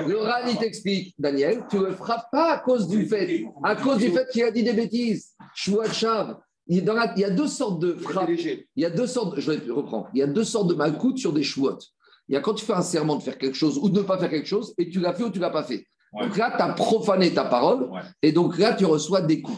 [0.08, 3.76] Le RAN, il t'explique, Daniel, tu ne le feras pas à cause du fait, à
[3.76, 5.32] cause du fait qu'il a dit des bêtises.
[5.56, 6.38] Chouachav.
[6.68, 8.30] Il y a deux sortes de frappes.
[8.30, 11.34] Il y a deux sortes, je reprends, il y a deux sortes de malcoutes sur
[11.34, 11.88] des chouottes.
[12.30, 14.04] Il y a quand tu fais un serment de faire quelque chose ou de ne
[14.04, 15.86] pas faire quelque chose et tu l'as fait ou tu ne l'as pas fait.
[16.20, 17.90] Donc là, tu as profané ta parole
[18.22, 19.58] et donc là, tu reçois des coups.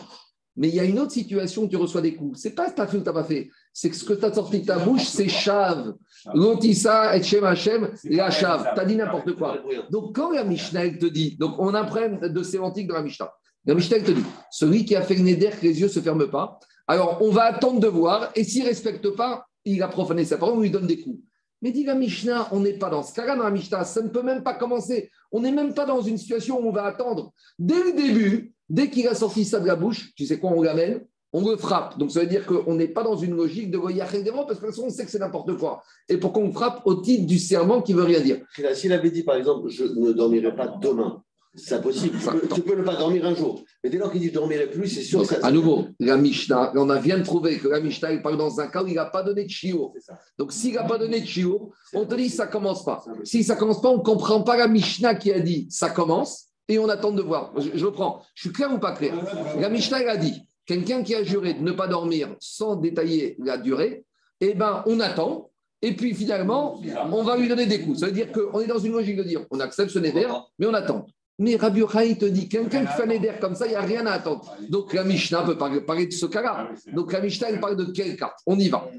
[0.57, 2.39] Mais il y a une autre situation où tu reçois des coups.
[2.39, 3.49] C'est pas ce que tu as fait ou tu n'as pas fait.
[3.73, 5.93] C'est que ce que tu as sorti de ta bouche, c'est chave.
[6.33, 8.71] Lotissa et Shem Hashem, la chave.
[8.73, 9.57] Tu as dit n'importe quoi.
[9.91, 13.31] Donc quand la Mishnah te dit, donc on apprend de sémantique dans la Mishnah.
[13.65, 15.99] La Mishnah te dit, celui qui a fait le neder, que les yeux ne se
[15.99, 19.87] ferment pas, alors on va attendre de voir et s'il ne respecte pas, il a
[19.87, 21.19] profané sa parole, on lui donne des coups.
[21.61, 24.09] Mais dit la Mishnah, on n'est pas dans ce cas-là dans la Mishnah, ça ne
[24.09, 25.09] peut même pas commencer.
[25.31, 27.33] On n'est même pas dans une situation où on va attendre.
[27.57, 30.61] Dès le début, dès qu'il a sorti ça de la bouche, tu sais quoi, on
[30.61, 31.01] l'amène,
[31.33, 31.97] on le frappe.
[31.97, 34.09] Donc ça veut dire qu'on n'est pas dans une logique de voyage
[34.47, 35.83] parce que on sait que c'est n'importe quoi.
[36.07, 38.41] Et pourquoi on frappe au titre du serment qui veut rien dire
[38.73, 41.23] S'il avait dit par exemple, je ne dormirai pas demain,
[41.55, 42.17] c'est impossible.
[42.53, 43.63] Tu peux, ne pas dormir un jour.
[43.83, 45.25] Mais dès lors qu'il dit je ne dormirai plus, c'est sûr.
[45.27, 48.37] que à nouveau, la Mishnah, on a vient de trouver que la Mishnah, il parle
[48.37, 49.93] dans un cas où il n'a pas donné de chiot.
[50.37, 53.03] Donc s'il n'a pas donné de chiot, on te dit ça ne commence pas.
[53.23, 55.89] Si ça ne commence pas, on ne comprend pas la Mishnah qui a dit ça
[55.89, 57.53] commence et on attend de voir.
[57.57, 58.21] Je, reprends.
[58.33, 59.15] Je suis clair ou pas clair?
[59.59, 63.37] La Mishnah, elle a dit quelqu'un qui a juré de ne pas dormir sans détailler
[63.39, 64.03] la durée,
[64.41, 65.51] eh ben, on attend.
[65.81, 67.99] Et puis finalement, on va lui donner des coups.
[67.99, 70.65] Ça veut dire qu'on est dans une logique de dire on accepte ce neder, mais
[70.65, 71.05] on attend.
[71.37, 73.81] Mais Rabbi Yochanan te dit, quelqu'un qui fait un éder comme ça, il n'y a
[73.81, 74.55] rien à attendre.
[74.69, 76.69] Donc la Mishnah peut parler, de ce cas-là.
[76.93, 78.89] Donc la Mishnah, elle parle de quel cas On y va.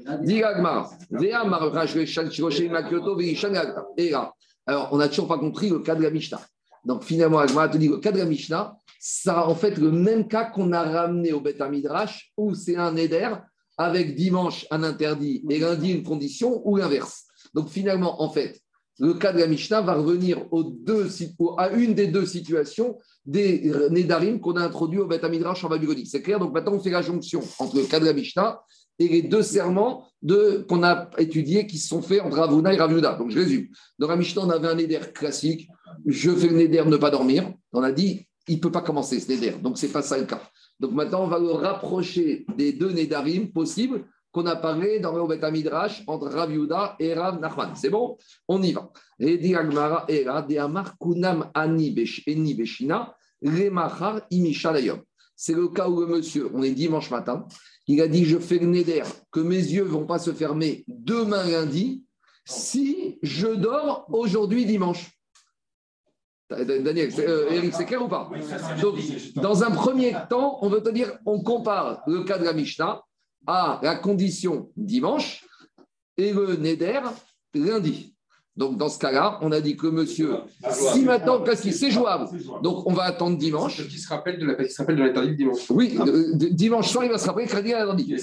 [3.97, 4.33] Et là,
[4.67, 6.41] alors on n'a toujours pas compris le cas de la Mishnah.
[6.85, 10.27] Donc finalement, Agmara te dit, le cas de la Mishnah, ça en fait le même
[10.27, 13.29] cas qu'on a ramené au Beth Midrash, où c'est un éder
[13.77, 17.25] avec dimanche un interdit et lundi une condition, ou l'inverse.
[17.53, 18.61] Donc finalement, en fait,
[18.99, 20.45] le cas de la Mishnah va revenir
[21.57, 25.69] à une des deux situations des Nédarim qu'on a introduit au Beth Midrash en.
[26.05, 28.61] C'est clair Donc maintenant, on fait la jonction entre le cas de la Mishnah
[28.99, 30.07] et les deux serments
[30.67, 33.15] qu'on a étudiés qui se sont faits entre Ravuna et Ravuda.
[33.15, 33.67] Donc je résume.
[33.99, 35.67] Dans la on avait un Néder classique.
[36.05, 37.53] Je fais le Néder ne pas dormir.
[37.73, 39.51] On a dit, il ne peut pas commencer ce Néder.
[39.61, 40.41] Donc c'est pas ça le cas.
[40.79, 44.05] Donc maintenant, on va le rapprocher des deux Nédarim possibles
[44.37, 47.73] qu'on a parlé dans le Beth Midrash entre Rav Yuda et Rav Nachman.
[47.75, 48.17] C'est bon?
[48.47, 48.91] On y va.
[49.19, 49.41] C'est
[55.53, 57.47] le cas où le monsieur, on est dimanche matin,
[57.87, 60.85] il a dit Je fais le neder, que mes yeux ne vont pas se fermer
[60.87, 62.03] demain lundi
[62.45, 65.17] si je dors aujourd'hui dimanche.
[66.49, 68.29] Daniel, euh, Eric, c'est clair ou pas?
[68.81, 68.95] Donc,
[69.35, 73.01] dans un premier temps, on veut te dire, on compare le cas de la Mishnah
[73.47, 75.45] à la condition dimanche
[76.17, 77.01] et le Neder
[77.53, 78.16] lundi.
[78.57, 80.37] Donc, dans ce cas-là, on a dit que monsieur,
[80.69, 82.27] si maintenant, parce que c'est jouable,
[82.63, 83.87] donc on va attendre dimanche.
[83.87, 85.69] Qui se rappelle de la, qui se rappelle de l'interdit dimanche.
[85.69, 88.15] Oui, euh, dimanche soir, il va se rappeler que l'interdit.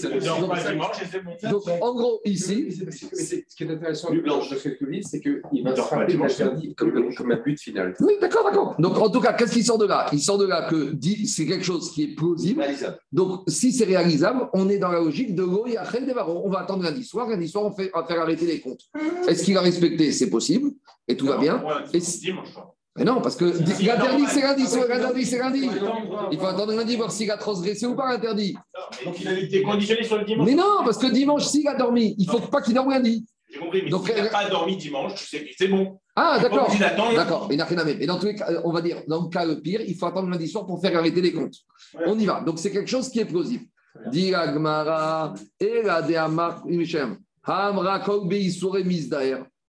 [1.51, 2.68] Donc, en gros, ici.
[2.73, 7.31] Ce qui est intéressant ce que tu c'est qu'il va se rappeler l'interdit comme, comme
[7.31, 7.94] un but final.
[8.01, 8.75] Oui, d'accord, d'accord.
[8.79, 10.07] Donc, en tout cas, qu'est-ce qui sort de là?
[10.12, 10.94] Il sort de là que
[11.27, 12.64] c'est quelque chose qui est plausible.
[13.12, 17.29] Donc, si c'est réalisable, on est dans la logique de On va attendre lundi soir.
[17.29, 18.83] Lundi soir, on, fait, on va faire arrêter les comptes.
[19.29, 20.71] Est-ce qu'il a respecté c'est possible,
[21.07, 21.63] et tout va bien.
[22.97, 25.69] mais non, parce que l'interdit, c'est lundi, l'interdit, c'est lundi.
[26.33, 28.57] Il faut attendre lundi, voir s'il a transgressé ou pas l'interdit.
[29.05, 30.47] Donc il a été conditionné sur le dimanche.
[30.47, 33.25] Mais non, parce que dimanche, s'il a dormi, il ne faut pas qu'il dorme lundi.
[33.51, 36.01] J'ai compris, mais Donc, si tu n'as pas dormi dimanche, tu sais que c'est bon.
[36.17, 36.69] Ah, d'accord.
[37.15, 37.49] D'accord.
[37.51, 40.07] Et dans tous les cas, on va dire, dans le cas le pire, il faut
[40.07, 41.55] attendre lundi soir pour faire arrêter les comptes.
[42.07, 42.41] On y va.
[42.41, 43.67] Donc, c'est quelque chose qui est plausible.
[44.11, 46.63] Dit Agmara, et la Hamra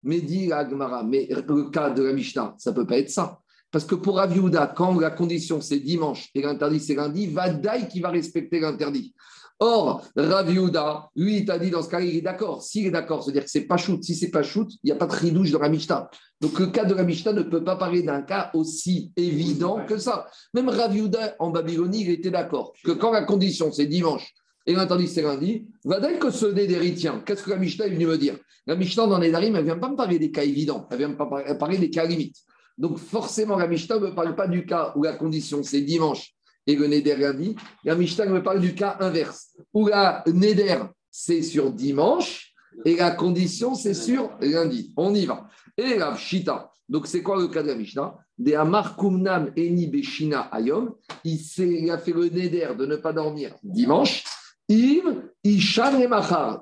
[0.02, 3.40] Mais dit Agmara, mais le cas de la Mishnah, ça ne peut pas être ça.
[3.70, 7.86] Parce que pour Aviouda, quand la condition c'est dimanche et l'interdit c'est lundi, va Dai
[7.88, 9.14] qui va respecter l'interdit.
[9.62, 12.62] Or, Raviuda, lui, il t'a dit dans ce cas, il est d'accord.
[12.62, 14.02] S'il est d'accord, c'est-à-dire que c'est pas shoot.
[14.02, 16.10] Si c'est pas shoot, il n'y a pas de ridouche dans la Mishnah.
[16.40, 19.98] Donc, le cas de la Mishnah ne peut pas parler d'un cas aussi évident que
[19.98, 20.26] ça.
[20.54, 24.32] Même Raviuda, en Babylonie, il était d'accord que quand la condition c'est dimanche
[24.66, 27.22] et l'interdit c'est lundi, va dire que ce Nédéri tient.
[27.24, 28.36] Qu'est-ce que la Mishnah est venue me dire?
[28.66, 31.12] La Mishnah dans Nédarim, elle ne vient pas me parler des cas évidents, elle vient
[31.12, 31.26] pas
[31.58, 32.36] parler des cas limites.
[32.76, 36.34] Donc, forcément, la Mishnah ne me parle pas du cas où la condition c'est dimanche
[36.66, 37.56] et le Neder lundi.
[37.84, 40.78] La Mishnah me parle du cas inverse, où la Neder,
[41.10, 44.92] c'est sur dimanche et la condition, c'est sur lundi.
[44.96, 45.48] On y va.
[45.76, 48.16] Et la Shita, donc c'est quoi le cas de la Mishnah?
[48.38, 50.94] De Amar Kumnam Eni Beshina Ayom,
[51.24, 54.24] il, a fait le Neder de ne pas dormir dimanche.
[54.70, 55.22] Im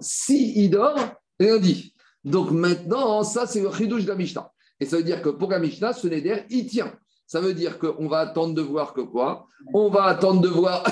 [0.01, 0.99] si il dort
[1.39, 1.95] lundi.
[2.25, 4.51] Donc maintenant, ça c'est le chidouche de la Mishnah.
[4.81, 6.93] Et ça veut dire que pour la Mishnah, ce Neder, il tient.
[7.27, 9.47] Ça veut dire qu'on va attendre de voir que quoi?
[9.75, 10.85] On va attendre de voir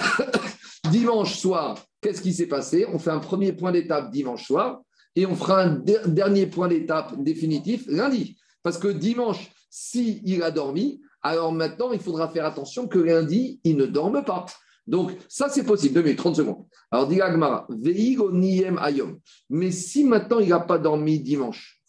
[0.91, 2.87] dimanche soir, qu'est-ce qui s'est passé?
[2.93, 4.81] On fait un premier point d'étape dimanche soir
[5.15, 8.37] et on fera un dernier point d'étape définitif lundi.
[8.63, 13.61] Parce que dimanche, s'il il a dormi, alors maintenant, il faudra faire attention que lundi,
[13.65, 14.47] il ne dorme pas.
[14.87, 15.95] Donc, ça, c'est possible.
[15.95, 16.65] 2 minutes, 30 secondes.
[16.91, 19.19] Alors, dit Agmara, niem ayom.
[19.51, 21.81] Mais si maintenant, il n'a pas dormi dimanche,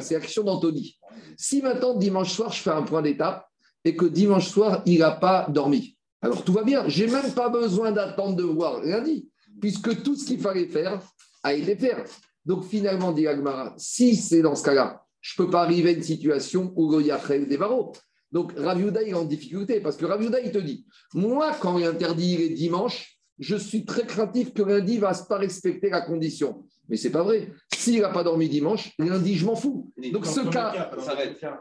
[0.00, 0.98] c'est action d'Anthony.
[1.36, 3.46] Si maintenant, dimanche soir, je fais un point d'étape
[3.84, 6.88] et que dimanche soir, il n'a pas dormi, alors tout va bien.
[6.88, 9.28] J'ai même pas besoin d'attendre de voir lundi,
[9.60, 11.00] puisque tout ce qu'il fallait faire
[11.42, 11.96] a été fait.
[12.44, 15.92] Donc finalement, dit Agmara, si c'est dans ce cas-là, je ne peux pas arriver à
[15.92, 17.92] une situation où il y a des barreaux.
[18.34, 21.84] Donc Raviuda, il est en difficulté, parce que Raviuda, il te dit, moi, quand il
[21.84, 26.64] interdit les dimanches, je suis très craintif que lundi ne va pas respecter la condition.
[26.88, 27.52] Mais c'est pas vrai.
[27.72, 29.92] S'il n'a pas dormi dimanche, lundi, je m'en fous.
[30.12, 30.90] Donc ce cas.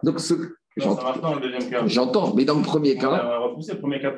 [0.01, 0.33] Donc ce.
[1.85, 3.39] J'entends, mais dans le premier cas.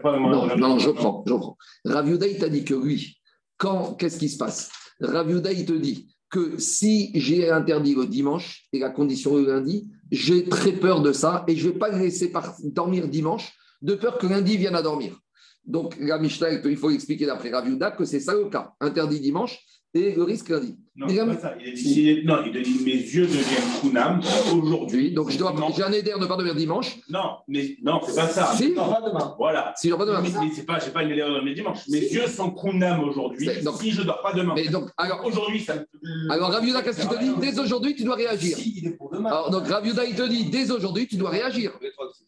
[0.03, 1.57] non, non, je prends, je prends.
[1.83, 3.17] Raviuda, il t'a dit que oui.
[3.57, 4.71] Quand, qu'est-ce qui se passe?
[5.01, 9.87] Raviuda, il te dit que si j'ai interdit le dimanche et la condition le lundi,
[10.11, 12.31] j'ai très peur de ça et je ne vais pas laisser
[12.63, 15.17] dormir dimanche de peur que lundi vienne à dormir.
[15.65, 18.73] Donc, la Mishnah, il faut expliquer d'après Raviuda que c'est ça le cas.
[18.79, 19.59] Interdit dimanche,
[19.95, 20.77] et le risque lundi.
[20.97, 21.53] Non, c'est pas ça.
[21.59, 24.21] Il a dit, non, il a dit mes yeux deviennent Kunam
[24.53, 25.11] aujourd'hui.
[25.11, 26.99] Donc je dois, j'ai un éder de pas devenir dimanche.
[27.09, 28.53] Non, mais non, c'est pas ça.
[28.55, 29.35] Si, non, pas demain.
[29.37, 29.73] Voilà.
[29.75, 30.21] Si je pas demain.
[30.21, 31.87] Mais, mais c'est pas, j'ai pas une éder de mes dimanche.
[31.89, 33.49] Mes yeux sont Kunam aujourd'hui.
[33.77, 34.53] Si je dors pas demain.
[34.55, 35.75] Mais donc, alors aujourd'hui, ça.
[36.29, 37.31] Alors Raviuda, qu'est-ce qu'il te dit?
[37.41, 38.57] Dès aujourd'hui, tu dois réagir.
[38.57, 39.29] Si, il est pour demain.
[39.29, 41.71] Alors donc Raviuda, il te dit dès aujourd'hui, tu dois réagir.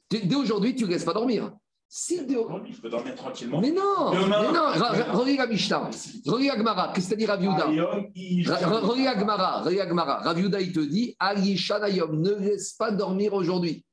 [0.09, 1.51] Dès aujourd'hui, tu ne laisses pas dormir.
[1.89, 3.61] Si Aujourd'hui, je peux dormir tranquillement.
[3.61, 5.89] Mais non, Demain, mais non, regarde Mishnah,
[6.25, 10.19] regarde Agmara, qu'est-ce que dit Raviuda Regarde Agmara, regarde Agmara.
[10.19, 13.85] Raviuda, il te dit, Ayom, ne laisse pas dormir aujourd'hui.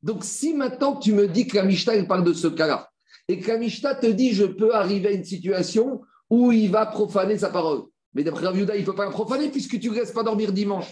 [0.00, 2.88] Donc, si maintenant tu me dis que la Mishnah, il parle de ce cas-là,
[3.26, 6.86] et que la Mishnah te dit, je peux arriver à une situation où il va
[6.86, 7.82] profaner sa parole.
[8.14, 10.52] Mais d'après Raviuda, il ne peut pas la profaner puisque tu ne laisses pas dormir
[10.52, 10.86] dimanche.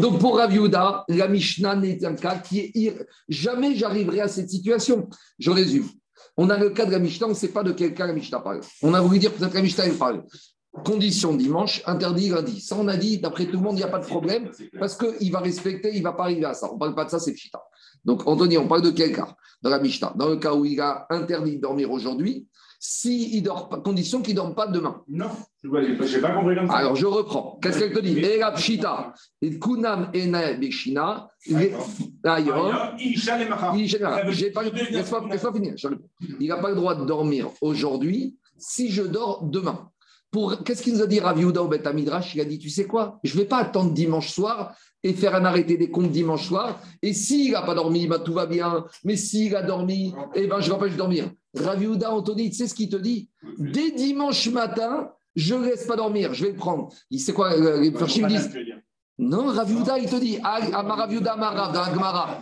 [0.00, 3.06] Donc pour Raviuda, la Mishnah n'est un cas qui est...
[3.28, 5.08] Jamais j'arriverai à cette situation.
[5.38, 5.88] Je résume.
[6.36, 8.12] On a le cas de la Mishnah, on ne sait pas de quel cas la
[8.12, 8.60] Mishnah parle.
[8.82, 10.24] On a voulu dire peut-être que la Mishnah parle.
[10.84, 12.60] Condition dimanche, interdit lundi.
[12.60, 14.96] Ça, on a dit, d'après tout le monde, il n'y a pas de problème parce
[14.96, 16.68] qu'il va respecter, il ne va pas arriver à ça.
[16.70, 17.62] On ne parle pas de ça, c'est Pshita.
[18.04, 19.36] Donc, Anthony, on parle de quel cas?
[19.62, 20.14] Dans la Mishnah.
[20.16, 22.48] Dans le cas où il a interdit de dormir aujourd'hui,
[22.86, 25.02] si il dort pas, condition qu'il ne dorme pas demain.
[25.08, 25.30] Non,
[25.62, 26.74] je n'ai pas compris comme ça.
[26.74, 27.58] Alors, je reprends.
[27.62, 28.20] Qu'est-ce qu'elle te dit?
[28.56, 29.14] Pshita,
[29.58, 31.30] Kunam Ena Beshina,
[35.30, 35.74] Laisse-moi finir.
[36.38, 39.88] Il n'a pas le droit de dormir aujourd'hui si je dors demain.
[40.66, 41.88] Qu'est-ce qu'il nous a dit Rav Yehuda au Beth
[42.34, 43.18] Il a dit, tu sais quoi?
[43.24, 46.82] Je ne vais pas attendre dimanche soir et faire un arrêté des comptes dimanche soir.
[47.00, 48.84] Et s'il n'a pas dormi, bah, tout va bien.
[49.04, 51.30] Mais s'il a dormi, eh ben, je ne vais pas dormir.
[51.54, 55.86] Rav Yehuda, Anthony, tu sais ce qu'il te dit Dès dimanche matin, je ne laisse
[55.86, 56.34] pas dormir.
[56.34, 56.88] Je vais le prendre.
[57.10, 58.50] Il sait quoi Les disent
[59.16, 62.40] non, Raviuda, il te dit, Amaraviuda Marav, dans Agmara,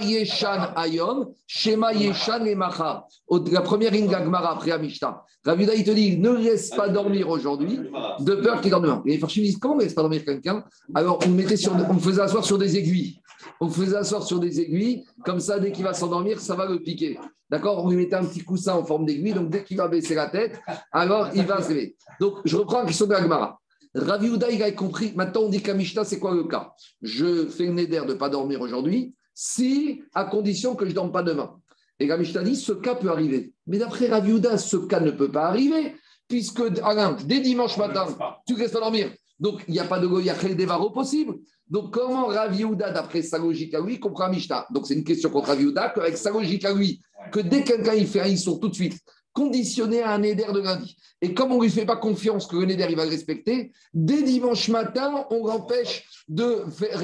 [0.00, 3.06] Yeshan Ayom, Shema Yeshan et Macha.
[3.50, 5.22] La première ligne d'Agmara après Amishta.
[5.44, 7.78] Raviuda, il te dit, ne laisse pas dormir aujourd'hui,
[8.20, 9.02] de peur qu'il dorme demain.
[9.04, 10.64] Et les Farchim disent, comment ne laisse pas dormir quelqu'un?
[10.94, 13.20] Alors, on, mettait sur, on faisait asseoir sur des aiguilles.
[13.60, 16.80] On faisait asseoir sur des aiguilles, comme ça, dès qu'il va s'endormir, ça va le
[16.80, 17.18] piquer.
[17.50, 20.14] D'accord On lui mettait un petit coussin en forme d'aiguille, donc dès qu'il va baisser
[20.14, 20.60] la tête,
[20.92, 21.96] alors il va se réveiller.
[22.20, 23.60] Donc, je reprends la question de Agmara.
[23.94, 25.12] Ravi il a compris.
[25.14, 26.72] Maintenant, on dit qu'à Mishnah, c'est quoi le cas?
[27.00, 30.94] Je fais une éder de ne pas dormir aujourd'hui, si, à condition que je ne
[30.94, 31.56] dorme pas demain.
[32.00, 33.52] Et la Mishnah dit, ce cas peut arriver.
[33.66, 35.94] Mais d'après Ravi ce cas ne peut pas arriver,
[36.28, 38.06] puisque Alain, dès dimanche matin,
[38.46, 39.12] tu ne restes pas dormir.
[39.38, 41.34] Donc, il n'y a pas de Goyachel Devaro possible.
[41.68, 44.66] Donc, comment Ravi d'après sa logique à lui, comprend Mishnah?
[44.70, 47.00] Donc, c'est une question contre Ravi qu'avec sa logique à lui,
[47.32, 48.98] que dès quelqu'un il fait un sont tout de suite,
[49.32, 50.96] conditionné à un éder de lundi.
[51.20, 53.72] Et comme on ne lui fait pas confiance que le éder il va le respecter,
[53.92, 57.00] dès dimanche matin, on l'empêche de faire.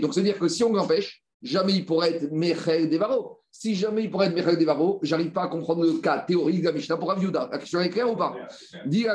[0.00, 3.43] Donc, c'est-à-dire que si on l'empêche, jamais il pourrait être Mechel Devaro.
[3.56, 6.66] Si jamais il pourrait être Mechel Devaro, j'arrive pas à comprendre le cas théorique de
[6.66, 7.48] la Mishnah pour Raviuda.
[7.52, 8.34] La question est claire ou pas?
[8.84, 9.06] Dit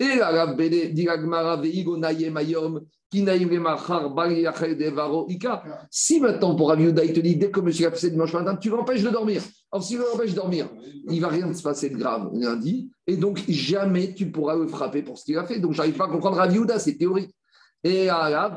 [0.00, 2.80] Et la Bede, dit Veigo Nayem Ayom,
[5.90, 8.68] si maintenant pour Aviouda, il te dit dès que monsieur a fait dimanche matin, tu
[8.68, 9.42] l'empêches de dormir.
[9.70, 10.68] Alors s'il l'empêche de dormir,
[11.08, 14.66] il ne va rien se passer de grave lundi, et donc jamais tu pourras le
[14.66, 15.60] frapper pour ce qu'il a fait.
[15.60, 17.30] Donc j'arrive pas à comprendre Aviouda, c'est théorique.
[17.84, 18.56] Et alors,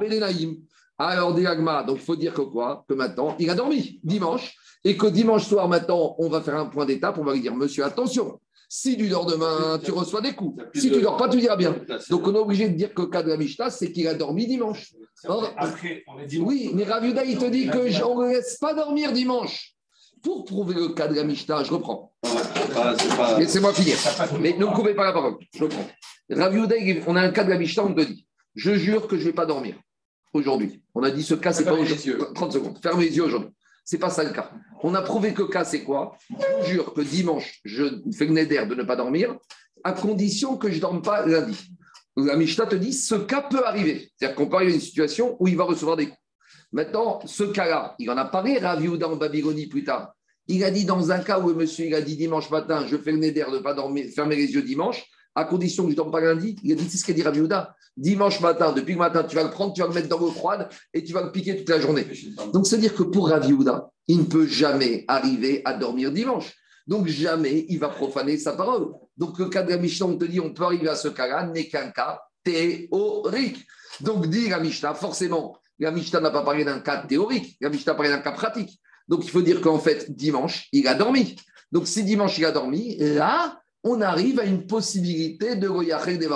[0.98, 2.84] alors Diagma, donc il faut dire que quoi?
[2.90, 6.66] Que maintenant, il a dormi dimanche, et que dimanche soir, maintenant, on va faire un
[6.66, 10.34] point d'étape, on va lui dire, monsieur, attention, si tu dors demain, tu reçois des
[10.34, 10.64] coups.
[10.74, 11.76] Si tu ne dors pas, tu diras bien.
[12.10, 14.14] Donc on est obligé de dire que le cas de la Mishnah, c'est qu'il a
[14.14, 14.94] dormi dimanche.
[15.58, 16.40] Après, on dit...
[16.40, 19.76] Oui, mais Raviuda, il te dit que on ne laisse pas dormir dimanche.
[20.24, 22.14] Pour prouver le cas de la Mishnah, je reprends.
[23.38, 23.98] Laissez-moi finir.
[24.40, 25.36] Mais ne me coupez pas la parole.
[25.54, 25.88] Je reprends.
[26.30, 26.76] Raviuda,
[27.08, 29.28] on a un cas de la Mishnah, on te dit Je jure que je ne
[29.28, 29.76] vais pas dormir
[30.34, 30.82] aujourd'hui.
[30.96, 32.14] On a dit ce cas, c'est pas aujourd'hui.
[32.36, 32.78] 30 secondes.
[32.82, 33.50] Ferme les yeux aujourd'hui.
[33.92, 34.50] C'est pas ça le cas.
[34.84, 36.16] On a prouvé que cas, c'est quoi?
[36.62, 37.84] Je jure que dimanche, je
[38.18, 39.36] fais neder de ne pas dormir,
[39.84, 41.76] à condition que je ne dorme pas lundi.
[42.16, 44.10] La Mishnah te dit ce cas peut arriver.
[44.16, 46.18] C'est-à-dire qu'on peut arriver à une situation où il va recevoir des coups.
[46.72, 50.14] Maintenant, ce cas-là, il en a parlé, Raviouda en Babylonie plus tard.
[50.48, 52.96] Il a dit dans un cas où le monsieur il a dit dimanche matin, je
[52.96, 55.04] fais le neder de ne pas dormir, fermer les yeux dimanche,
[55.36, 56.56] à condition que je ne dorme pas lundi.
[56.64, 57.76] Il a dit c'est ce qu'a dit Raviouda.
[57.98, 60.32] Dimanche matin, depuis le matin, tu vas le prendre, tu vas le mettre dans l'eau
[60.32, 62.08] froide et tu vas le piquer toute la journée.
[62.54, 66.54] Donc, c'est-à-dire que pour Raviouda, il ne peut jamais arriver à dormir dimanche.
[66.88, 68.94] Donc, jamais il va profaner sa parole.
[69.18, 71.48] Donc, le cas de la Mishnah, on te dit, on peut arriver à ce cas-là,
[71.48, 73.66] n'est qu'un cas théorique.
[74.00, 77.94] Donc, dit la Mishnah, forcément, la Mishnah n'a pas parlé d'un cas théorique, la Mishnah
[77.94, 78.80] parlé d'un cas pratique.
[79.08, 81.36] Donc, il faut dire qu'en fait, dimanche, il a dormi.
[81.72, 86.30] Donc, si dimanche, il a dormi, là, on arrive à une possibilité de Goyachel des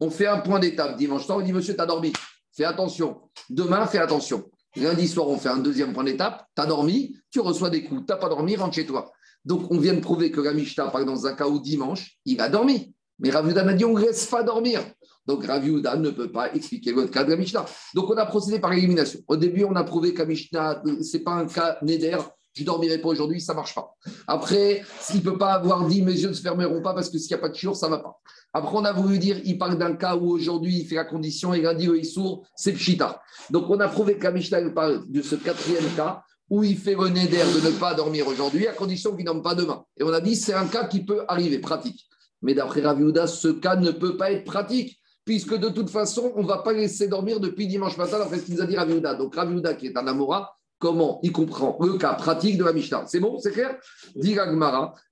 [0.00, 2.12] on fait un point d'étape dimanche soir, on dit Monsieur, tu as dormi,
[2.52, 3.20] fais attention.
[3.48, 4.44] Demain, fais attention.
[4.76, 8.02] Lundi soir, on fait un deuxième point d'étape, tu as dormi, tu reçois des coups,
[8.06, 9.12] tu n'as pas dormi, rentre chez toi.
[9.44, 12.18] Donc, on vient de prouver que la Mishnah, par exemple, dans un cas où dimanche,
[12.24, 12.94] il a dormi.
[13.20, 14.80] Mais Raviuda m'a dit on ne laisse pas dormir.
[15.26, 17.66] Donc, Raviuda ne peut pas expliquer le cas de la.
[17.94, 19.20] Donc, on a procédé par élimination.
[19.28, 22.18] Au début, on a prouvé que la Mishnah, ce n'est pas un cas Neder,
[22.54, 23.96] je ne dormirai pas aujourd'hui, ça ne marche pas.
[24.26, 27.18] Après, s'il ne peut pas avoir dit mes yeux ne se fermeront pas parce que
[27.18, 28.20] s'il n'y a pas de chiour, ça ne va pas.
[28.52, 31.52] Après, on a voulu dire, il parle d'un cas où aujourd'hui il fait la condition
[31.52, 33.20] et il a dit il est sourd, c'est pchita.
[33.50, 37.08] Donc on a prouvé que la parle de ce quatrième cas où il fait le
[37.08, 39.84] neder de ne pas dormir aujourd'hui à condition qu'il ne dorme pas demain.
[39.96, 42.06] Et on a dit c'est un cas qui peut arriver, pratique.
[42.42, 46.42] Mais d'après Raviouda, ce cas ne peut pas être pratique puisque de toute façon, on
[46.42, 49.14] ne va pas laisser dormir depuis dimanche matin après ce qu'il nous a dit Raviouda.
[49.14, 53.04] Donc Raviouda, qui est un Amora, comment il comprend le cas pratique de la Mishnah.
[53.06, 53.74] C'est bon, c'est clair?
[54.14, 54.36] Dit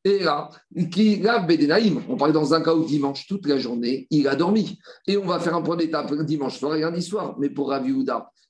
[0.05, 0.51] et là,
[0.91, 1.47] qui l'a
[2.11, 4.79] on parle dans un cas où dimanche, toute la journée, il a dormi.
[5.07, 7.37] Et on va faire un point d'étape dimanche soir et lundi soir.
[7.39, 7.91] Mais pour Ravi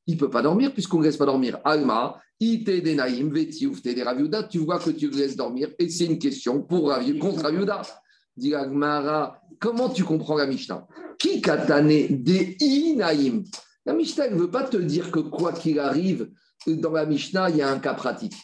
[0.09, 1.61] il ne peut pas dormir puisqu'on ne laisse pas dormir.
[1.65, 5.69] Alma, ite denaim, veti de Ravi tu vois que tu laisses dormir.
[5.79, 7.65] Et c'est une question pour Ravi, contre Ravi
[8.37, 8.53] Dit
[9.61, 10.89] comment tu comprends la Mishnah?
[11.21, 13.45] Qui katane de inaim
[13.87, 16.29] La Mishnah ne veut pas te dire que quoi qu'il arrive,
[16.67, 18.35] dans la Mishnah, il y a un cas pratique.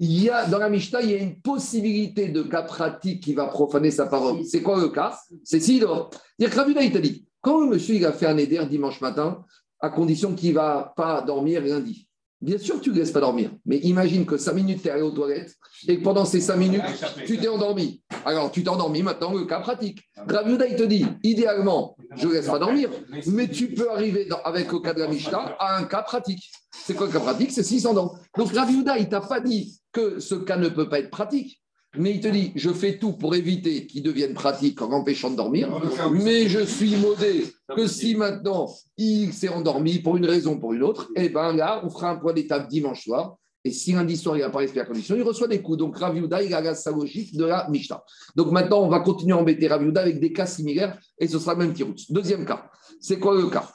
[0.00, 3.32] Il y a, dans la Mishnah, il y a une possibilité de cas pratique qui
[3.32, 4.44] va profaner sa parole.
[4.44, 5.18] C'est quoi le cas?
[5.44, 6.10] C'est si dort.
[6.38, 9.44] Il te dit, quand le monsieur il a fait un éder dimanche matin,
[9.80, 12.08] à condition qu'il ne va pas dormir lundi,
[12.44, 13.50] Bien sûr, tu ne laisses pas dormir.
[13.64, 15.56] Mais imagine que 5 minutes, tu es allé aux toilettes
[15.88, 16.82] et que pendant ces 5 minutes,
[17.24, 18.02] tu t'es endormi.
[18.26, 20.02] Alors, tu t'es endormi, maintenant, le cas pratique.
[20.28, 22.90] Raviuda, il te dit, idéalement, je ne laisse pas dormir,
[23.28, 26.52] mais tu peux arriver avec le cas de la Mishnah à un cas pratique.
[26.70, 27.50] C'est quoi le cas pratique?
[27.50, 28.14] C'est 600 dents.
[28.36, 31.62] Donc, Raviuda, il t'a pas dit que ce cas ne peut pas être pratique.
[31.96, 35.36] Mais il te dit, je fais tout pour éviter qu'il devienne pratique en empêchant de
[35.36, 35.68] dormir,
[36.12, 40.72] mais je suis modé que si maintenant il s'est endormi pour une raison ou pour
[40.72, 43.36] une autre, eh bien là, on fera un point d'étape dimanche soir.
[43.66, 45.78] Et si lundi soir, il n'a pas respecté la condition, il reçoit des coups.
[45.78, 48.04] Donc, Raviuda, il a sa logique de la Mishnah.
[48.36, 51.54] Donc, maintenant, on va continuer à embêter Raviuda avec des cas similaires et ce sera
[51.54, 51.94] le même Tirout.
[52.10, 52.70] Deuxième cas.
[53.00, 53.72] C'est quoi le cas?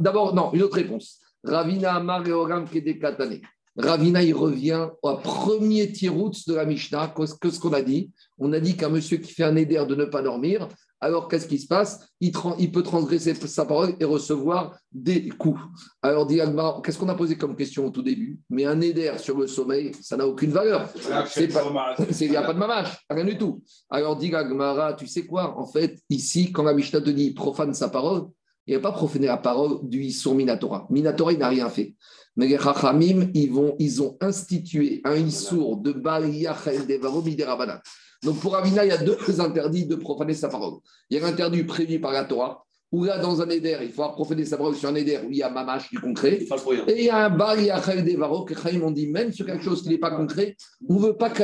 [0.00, 1.18] D'abord, non, une autre réponse.
[1.44, 3.40] Ravina Amar et Katane.
[3.76, 8.10] Ravina, il revient au premier tirout de la Mishnah, que ce qu'on a dit?
[8.38, 10.68] On a dit qu'un monsieur qui fait un éder de ne pas dormir,
[11.00, 12.06] alors qu'est-ce qui se passe?
[12.20, 15.60] Il, il, peut transgresser sa parole et recevoir des coups.
[16.02, 16.40] Alors, dit
[16.84, 18.38] qu'est-ce qu'on a posé comme question au tout début?
[18.50, 20.90] Mais un éder sur le sommeil, ça n'a aucune valeur.
[22.20, 23.62] Il n'y a pas de mamache, rien du tout.
[23.88, 25.58] Alors, dit Agmara, tu sais quoi?
[25.58, 28.26] En fait, ici, quand la Mishnah te dit profane sa parole,
[28.66, 30.86] il a pas profané la parole du Issour Minatora.
[30.90, 31.96] Minatora, il n'a rien fait.
[32.40, 37.80] Mais les Chachamim, ils, vont, ils ont institué un Issour de Bal Yachel Devaro Miderabanan.
[38.22, 40.78] Donc pour Avina, il y a deux interdits de profaner sa parole.
[41.10, 44.08] Il y a l'interdit prévu par la Torah, où là, dans un éder, il faut
[44.12, 46.38] profaner sa parole sur un éder où il y a mamash du concret.
[46.86, 49.62] Et il y a un Bal Yachel Devaro, que Chaim on dit, même sur quelque
[49.62, 50.56] chose qui n'est pas concret,
[50.88, 51.42] on ne veut pas que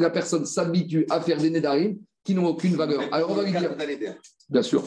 [0.00, 3.02] la personne s'habitue à faire des Nedarim qui n'ont aucune valeur.
[3.12, 3.70] Alors on va lui dire.
[4.50, 4.82] Bien sûr.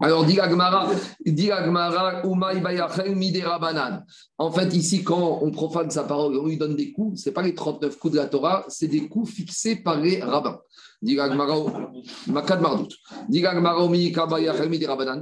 [0.00, 0.90] Alors, dit Agmara,
[1.24, 2.22] dit Agmara,
[4.38, 7.34] En fait, ici, quand on profane sa parole, on lui donne des coups, ce n'est
[7.34, 10.60] pas les 39 coups de la Torah, c'est des coups fixés par les rabbins.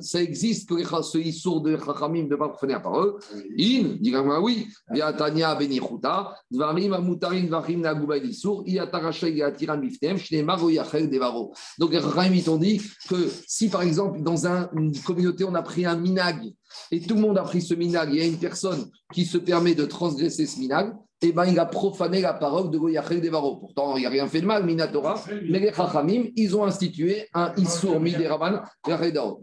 [0.00, 3.14] Ça existe que ce issour de Chachamim ne pas profaner la parole.
[3.58, 11.10] In, dit oui, Viatania benichuta, Dvarim amutarim Dvarim naguba issour, Iatarasha Yatiran biftem, Shnemar Yachel
[11.10, 11.52] devaro.
[11.78, 15.84] Donc les Chachamim ont dit que si par exemple dans une communauté on a pris
[15.84, 16.52] un minag
[16.90, 19.38] et tout le monde a pris ce minag, il y a une personne qui se
[19.38, 23.56] permet de transgresser ce minag, eh ben, il a profané la parole de Goyachel Devaro.
[23.56, 27.28] Pourtant, il n'y a rien fait de mal, Minatora, mais les Chachamim, ils ont institué
[27.32, 28.62] un Issour Mideraman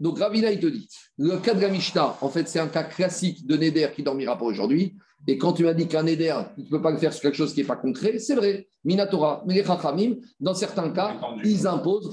[0.00, 1.70] Donc, Ravina, il te dit, le cas de la
[2.20, 4.96] en fait, c'est un cas classique de Neder qui dormira pas aujourd'hui.
[5.26, 7.36] Et quand tu m'as dit qu'un éder, tu ne peux pas le faire sur quelque
[7.36, 8.66] chose qui n'est pas concret, c'est vrai.
[8.84, 12.10] Minatora, mais les Chachamim, dans certains cas, ils imposent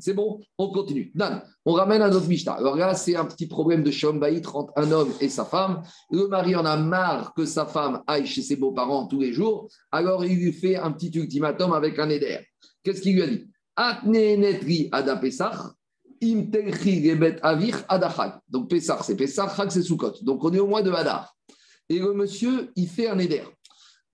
[0.00, 1.10] C'est bon, on continue.
[1.14, 2.52] Dan, on ramène un autre Mishnah.
[2.52, 5.82] Alors là, c'est un petit problème de Shombaït entre un homme et sa femme.
[6.10, 9.68] Le mari en a marre que sa femme aille chez ses beaux-parents tous les jours.
[9.90, 12.40] Alors il lui fait un petit ultimatum avec un éder.
[12.82, 13.46] Qu'est-ce qu'il lui a dit?
[18.48, 20.12] Donc Pesach, c'est Pesach, c'est Sukkot.
[20.22, 21.34] Donc on est au mois de Hadar.
[21.90, 23.42] Et le monsieur, il fait un éder.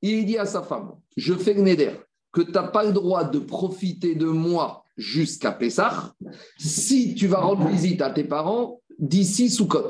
[0.01, 1.91] Il dit à sa femme Je fais un éder,
[2.33, 6.14] que tu n'as pas le droit de profiter de moi jusqu'à Pessah
[6.59, 9.89] si tu vas rendre visite à tes parents d'ici Soukot.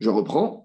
[0.00, 0.64] Je reprends.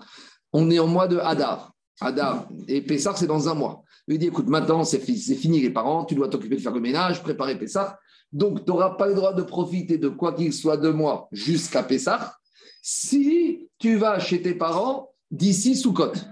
[0.52, 1.74] On est en mois de Hadar.
[2.02, 3.84] Hadar et Pessah, c'est dans un mois.
[4.08, 7.22] Il dit Écoute, maintenant, c'est fini les parents, tu dois t'occuper de faire le ménage,
[7.22, 8.00] préparer Pessah.
[8.32, 11.84] Donc, tu n'auras pas le droit de profiter de quoi qu'il soit de moi jusqu'à
[11.84, 12.36] Pessah
[12.82, 16.26] si tu vas chez tes parents d'ici sous cote.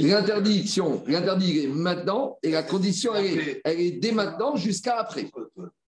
[0.00, 5.30] L'interdiction, l'interdit est maintenant et la condition, elle est, elle est dès maintenant jusqu'à après.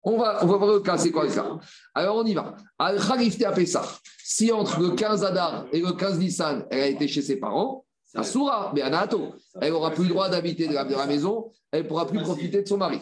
[0.03, 1.59] On va, on va voir le cas, c'est quoi le cas
[1.95, 2.57] Alors on y va.
[2.79, 3.87] al à Pessah,
[4.23, 7.85] si entre le 15 Adar et le 15 Nissan, elle a été chez ses parents,
[8.15, 12.07] Asura, mais Anato, elle n'aura plus le droit d'habiter de la maison, elle ne pourra
[12.07, 13.01] plus profiter de son mari.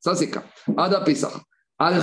[0.00, 0.44] Ça, c'est le cas.
[0.76, 1.32] Ada Pessah.
[1.78, 2.00] al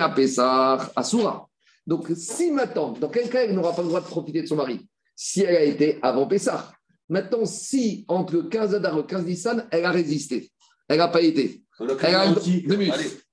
[0.00, 1.48] à Pessah, Asura.
[1.86, 4.56] Donc, si maintenant, dans quel cas elle n'aura pas le droit de profiter de son
[4.56, 4.86] mari
[5.20, 6.70] si elle a été avant Pessah.
[7.08, 10.52] Maintenant, si entre le 15 Adar et le 15 Nissan, elle a résisté,
[10.88, 12.34] elle n'a pas été, elle a,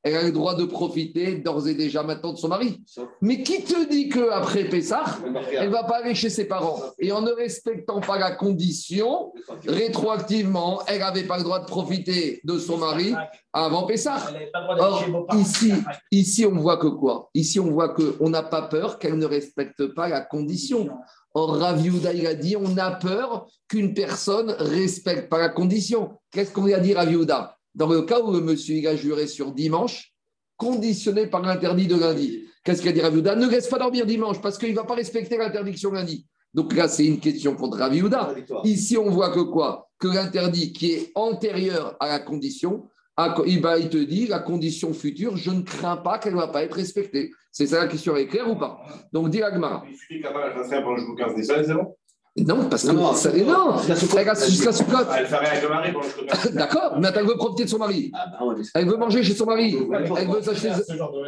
[0.04, 2.84] elle a, le droit de profiter d'ores et déjà maintenant de son mari.
[3.22, 5.04] Mais qui te dit qu'après Pessah,
[5.52, 9.34] elle ne va pas aller chez ses parents Et en ne respectant pas la condition,
[9.68, 13.14] rétroactivement, elle n'avait pas le droit de profiter de son mari
[13.54, 14.32] avant Pessah.
[14.80, 15.06] Or,
[15.36, 15.74] ici,
[16.10, 17.30] ici, on voit que quoi?
[17.36, 20.90] Ici, on voit qu'on n'a pas peur qu'elle ne respecte pas la condition.
[21.38, 26.14] Or, Raviuda, il a dit on a peur qu'une personne respecte pas la condition.
[26.32, 29.52] Qu'est-ce qu'on a dit, Raviuda Dans le cas où le monsieur il a juré sur
[29.52, 30.14] dimanche,
[30.56, 32.46] conditionné par l'interdit de lundi.
[32.64, 35.38] Qu'est-ce qu'a dit Raviuda Ne laisse pas dormir dimanche parce qu'il ne va pas respecter
[35.38, 36.26] l'interdiction lundi.
[36.54, 38.34] Donc là, c'est une question contre Raviuda.
[38.64, 39.90] Ici, on voit que quoi?
[40.00, 42.88] Que l'interdit qui est antérieur à la condition,
[43.18, 46.76] il te dit la condition future, je ne crains pas qu'elle ne va pas être
[46.76, 47.32] respectée.
[47.52, 48.82] C'est ça la question est claire ou pas?
[49.14, 49.86] Donc, dit Agmara.
[49.90, 51.96] Il suffit qu'Amara fasse rien pendant le 15 décembre, c'est bon?
[52.38, 52.92] Non, parce que.
[52.92, 53.78] Non, ça, non.
[53.88, 54.98] elle reste jusqu'à Soukot.
[55.18, 56.06] Elle fait rien avec le mari pendant
[56.44, 58.12] le D'accord, mais elle veut profiter de son mari.
[58.14, 59.78] Ah, bah elle veut manger chez son mari.
[60.18, 60.72] Elle veut s'acheter.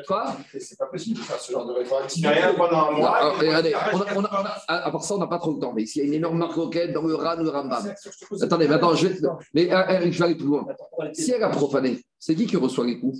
[0.05, 2.27] Quoi C'est pas possible de faire ce genre de rétroactivité.
[2.27, 3.33] rien pendant un mois.
[3.39, 3.73] Regardez,
[4.15, 5.71] on a, à part ça, on n'a pas trop le temps.
[5.73, 7.93] Mais s'il y a une énorme marque roquette dans le RAN ou le Rambam.
[8.41, 9.19] Attendez, mais attends, je vais,
[9.53, 10.65] mais, euh, je vais aller plus loin.
[11.13, 13.19] Si elle a profané, c'est qui qui reçoit les coups?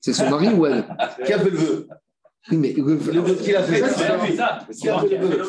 [0.00, 0.84] C'est son mari ou elle?
[1.24, 1.88] Qui a fait le vœu?
[2.50, 3.82] Oui, mais le, le qu'il a fait.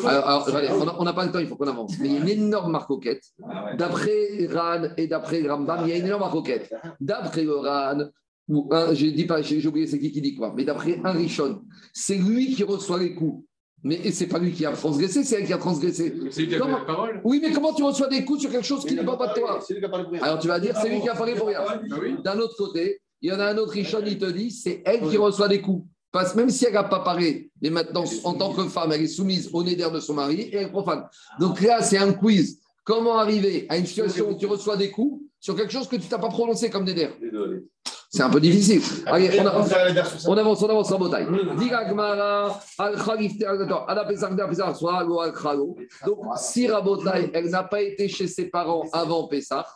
[0.06, 1.98] Alors, on n'a pas le temps, il faut qu'on avance.
[2.00, 3.22] Mais il y a une énorme marcoquette.
[3.76, 6.72] D'après Ran et d'après Rambam, il y a une énorme marcoquette.
[7.00, 7.98] D'après le Ran,
[8.48, 12.16] je dis pas, j'ai oublié c'est qui qui dit quoi, mais d'après un Richon, c'est
[12.16, 13.44] lui qui reçoit les coups.
[13.82, 16.12] Mais c'est pas lui qui a transgressé, c'est elle qui a transgressé.
[16.30, 17.20] C'est lui qui a la parole.
[17.24, 19.34] Oui, mais comment tu reçois des coups sur quelque chose qui n'est pas, pas de
[19.34, 19.60] toi
[20.22, 21.60] Alors tu vas dire, c'est lui qui a parlé pour rien.
[22.24, 25.02] D'un autre côté, il y en a un autre Richon, il te dit, c'est elle
[25.02, 25.86] qui reçoit des coups
[26.16, 29.06] Parce, même si elle n'a pas parlé, mais maintenant, en tant que femme, elle est
[29.06, 31.06] soumise au néder de son mari et elle profane.
[31.38, 32.58] Donc là, c'est un quiz.
[32.84, 36.08] Comment arriver à une situation où tu reçois des coups sur quelque chose que tu
[36.08, 37.10] t'as pas prononcé comme néder
[38.08, 38.80] c'est un peu difficile.
[39.04, 39.70] Allez, on, avance,
[40.26, 41.26] on avance, on avance en bataille.
[46.06, 49.66] Donc, si Rabotai, elle n'a pas été chez ses parents avant Pessah,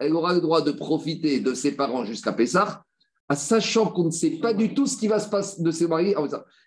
[0.00, 2.83] elle aura le droit de profiter de ses parents jusqu'à Pessah,
[3.32, 6.14] sachant qu'on ne sait pas du tout ce qui va se passer de ses maris,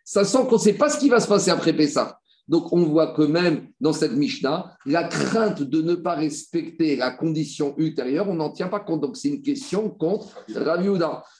[0.03, 2.20] sachant qu'on ne sait pas ce qui va se passer après Pessah.
[2.47, 7.12] Donc, on voit que même dans cette Mishnah, la crainte de ne pas respecter la
[7.12, 9.01] condition ultérieure, on n'en tient pas compte.
[9.01, 10.89] Donc, c'est une question contre Ravi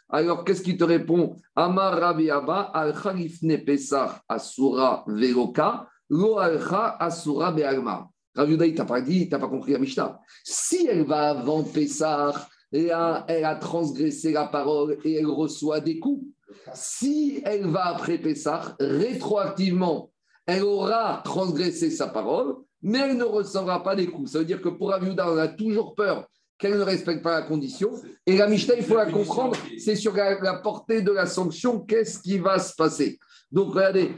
[0.10, 1.38] Alors, qu'est-ce qui te répond?
[1.56, 2.94] Amar Rabi Abba, al
[3.66, 5.06] Pesach asura
[7.00, 7.56] asura
[8.50, 10.20] il t'a pas dit, il t'a pas compris la Mishnah.
[10.44, 11.64] Si elle va avant
[12.72, 16.26] Pessah, elle a transgressé la parole et elle reçoit des coups.
[16.74, 20.12] Si elle va après Pessah, rétroactivement,
[20.46, 24.32] elle aura transgressé sa parole, mais elle ne recevra pas des coups.
[24.32, 27.46] Ça veut dire que pour Aviouda, on a toujours peur qu'elle ne respecte pas la
[27.46, 27.92] condition.
[28.26, 32.20] Et la Mishnah, il faut la comprendre, c'est sur la, portée de la sanction, qu'est-ce
[32.20, 33.20] qui va se passer.
[33.52, 34.12] Donc, regardez,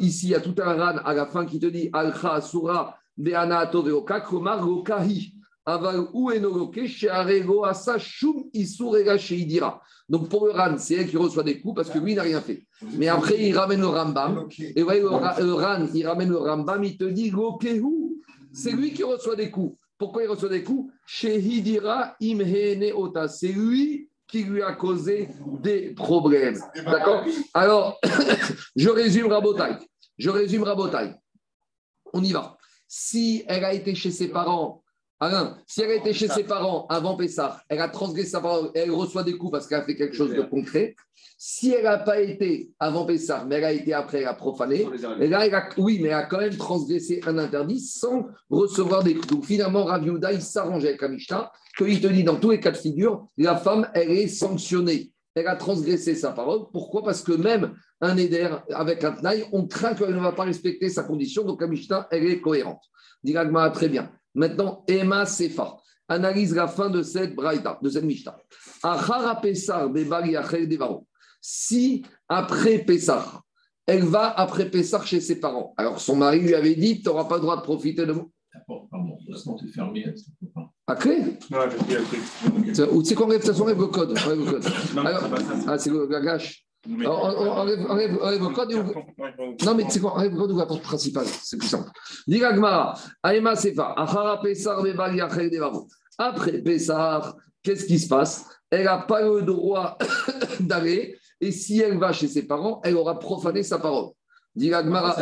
[0.00, 2.96] ici, il y a tout un ran à la fin qui te dit Al-Kha Asura
[3.16, 5.34] Be'ana Toveoka Kromar Rokahi.
[5.64, 6.30] Aval ou
[6.86, 9.80] Shearego Asa Shum Isurega Sheidira.
[10.08, 12.40] Donc pour le Ran, c'est elle qui reçoit des coups parce que lui n'a rien
[12.40, 12.66] fait.
[12.96, 14.48] Mais après, il ramène le Rambam.
[14.58, 18.20] Et vous voyez, le, Ran, il ramène le Rambam, il te dit Gokehu.
[18.52, 19.78] C'est lui qui reçoit des coups.
[19.96, 20.92] Pourquoi il reçoit des coups?
[21.06, 23.28] Shehidira Imhene Ota.
[23.28, 25.28] C'est lui qui lui a causé
[25.60, 26.58] des problèmes.
[26.74, 27.24] D'accord?
[27.54, 28.00] Alors,
[28.76, 29.76] je résume Rabotai.
[30.18, 31.12] Je résume Rabotai.
[32.12, 32.56] On y va.
[32.88, 34.81] Si elle a été chez ses parents
[35.22, 38.70] Alain, si elle a été chez ses parents avant Pessah, elle a transgressé sa parole
[38.74, 40.96] et elle reçoit des coups parce qu'elle a fait quelque chose de concret.
[41.38, 44.84] Si elle n'a pas été avant Pessah, mais elle a été après, elle a profané,
[45.20, 49.04] et là, elle a, oui, mais elle a quand même transgressé un interdit sans recevoir
[49.04, 49.28] des coups.
[49.28, 52.76] Donc finalement, Rav il s'arrange avec Amishta, qu'il te dit dans tous les cas de
[52.76, 55.12] figure, la femme, elle est sanctionnée.
[55.36, 56.62] Elle a transgressé sa parole.
[56.72, 57.04] Pourquoi?
[57.04, 60.88] Parce que même un éder avec un tnaï, on craint qu'elle ne va pas respecter
[60.88, 61.44] sa condition.
[61.44, 62.82] Donc Amishta, elle est cohérente.
[63.22, 64.10] Diragma, très bien.
[64.34, 65.76] Maintenant, Emma Sefa
[66.08, 68.36] analyse la fin de cette braïta, de cette Mishnah.
[71.40, 73.42] Si après Pessah,
[73.86, 77.24] elle va après Pessah chez ses parents, alors son mari lui avait dit Tu n'auras
[77.24, 78.26] pas le droit de profiter de moi.
[78.90, 79.18] Pardon,
[79.74, 80.04] fermé.
[80.86, 81.18] À clé
[81.50, 84.16] Non, j'ai pris Ou tu sais qu'on rêve, de toute façon, rêve le code.
[84.98, 85.24] Alors,
[85.66, 86.06] ah, c'est le
[86.86, 87.06] gâche.
[87.06, 88.94] Enlève, enlève, enlève le code et ouvre.
[89.64, 91.26] Non, mais sais quoi, enlève le code, ouvre la porte principale.
[91.26, 91.90] C'est plus simple.
[92.26, 95.50] Diragmara, Aema Sefa, Achara Pesar Bebal Yachel.
[96.18, 98.46] Après Pessar, qu'est-ce qui se passe?
[98.70, 99.98] Elle n'a pas le droit
[100.60, 101.18] d'aller.
[101.40, 104.12] Et si elle va chez ses parents, elle aura profané sa parole.
[104.54, 105.16] Diragmara.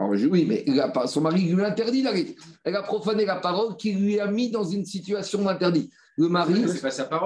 [0.00, 0.64] Alors, oui, mais
[1.06, 2.36] son mari lui interdit d'aller.
[2.62, 5.90] Elle a profané la parole qui lui a mis dans une situation d'interdit.
[6.16, 6.64] Le mari,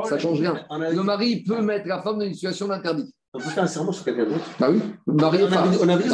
[0.04, 0.64] ça change rien.
[0.70, 3.12] Le mari peut mettre la femme dans une situation d'interdit.
[3.34, 4.82] On peut faire un serment sur quelqu'un d'autre Bah oui.
[5.06, 6.10] Marie on, a, on, a vu,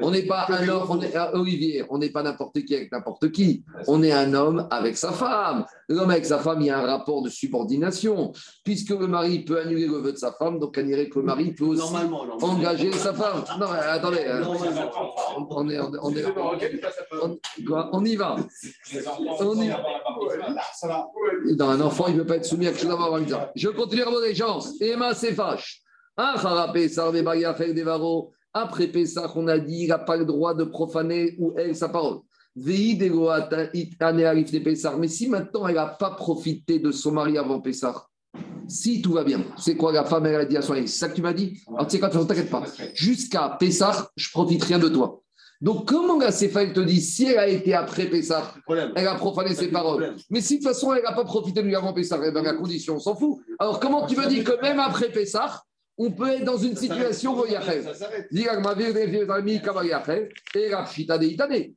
[0.00, 2.92] on n'est pas un homme, on est, euh, Olivier, on n'est pas n'importe qui avec
[2.92, 3.64] n'importe qui.
[3.88, 5.64] On est un homme avec sa femme.
[5.88, 8.32] L'homme avec sa femme, il y a un rapport de subordination.
[8.64, 11.24] Puisque le mari peut annuler le vœu de sa femme, donc on dirait que le
[11.24, 11.92] mari peut aussi
[12.42, 13.42] engager sa femme.
[13.58, 14.24] Non, mais attendez.
[14.26, 16.24] Euh, on, est, on, on, est,
[17.92, 18.36] on, y va.
[19.40, 19.76] On y va.
[21.56, 23.18] Dans un enfant, il ne peut pas être soumis à quelque chose avant
[23.54, 24.64] Je continue à mon échange.
[24.80, 24.94] Et
[28.52, 31.88] après Pessah, on a dit il n'a pas le droit de profaner ou elle sa
[31.88, 32.18] parole.
[32.56, 32.98] Mais
[35.08, 38.06] si maintenant elle n'a pas profité de son mari avant Pessah,
[38.66, 40.88] si tout va bien, c'est quoi la femme, elle a dit à son mari?
[40.88, 41.60] C'est ça que tu m'as dit?
[41.68, 42.64] Alors tu sais quoi, t'inquiète pas.
[42.92, 45.22] Jusqu'à Pessah, je profite rien de toi.
[45.60, 48.54] Donc, comment la Sefa, te dit, si elle a été après Pessah,
[48.96, 50.16] elle a profané ses paroles.
[50.30, 52.42] Mais si de toute façon, elle n'a pas profité de lui avant Pessah, eh bien,
[52.42, 53.40] la condition, on s'en fout.
[53.58, 55.62] Alors, comment tu me dis que même après Pessah,
[55.98, 57.60] on peut être dans une situation où il y a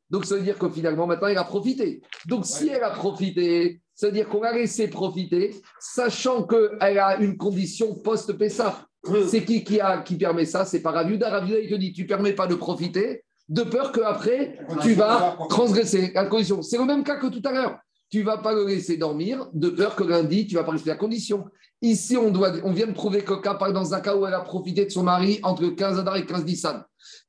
[0.10, 2.02] Donc, ça veut dire que finalement, maintenant, elle a profité.
[2.26, 7.18] Donc, si elle a profité, ça veut dire qu'on a laissé profiter, sachant qu'elle a
[7.18, 8.88] une condition post-Pessah.
[9.28, 11.30] C'est qui qui, a, qui permet ça C'est pas Raviuda.
[11.30, 15.38] Raviuda, il te dit tu ne permets pas de profiter, de peur qu'après, tu vas
[15.50, 16.62] transgresser la condition.
[16.62, 17.80] C'est le même cas que tout à l'heure.
[18.10, 20.92] Tu ne vas pas le laisser dormir, de peur que lundi, tu vas pas respecter
[20.92, 21.46] la condition.
[21.82, 24.42] Ici, on, doit, on vient de prouver que cas, dans un cas où elle a
[24.42, 26.84] profité de son mari entre 15 Adar et 15 Nissan.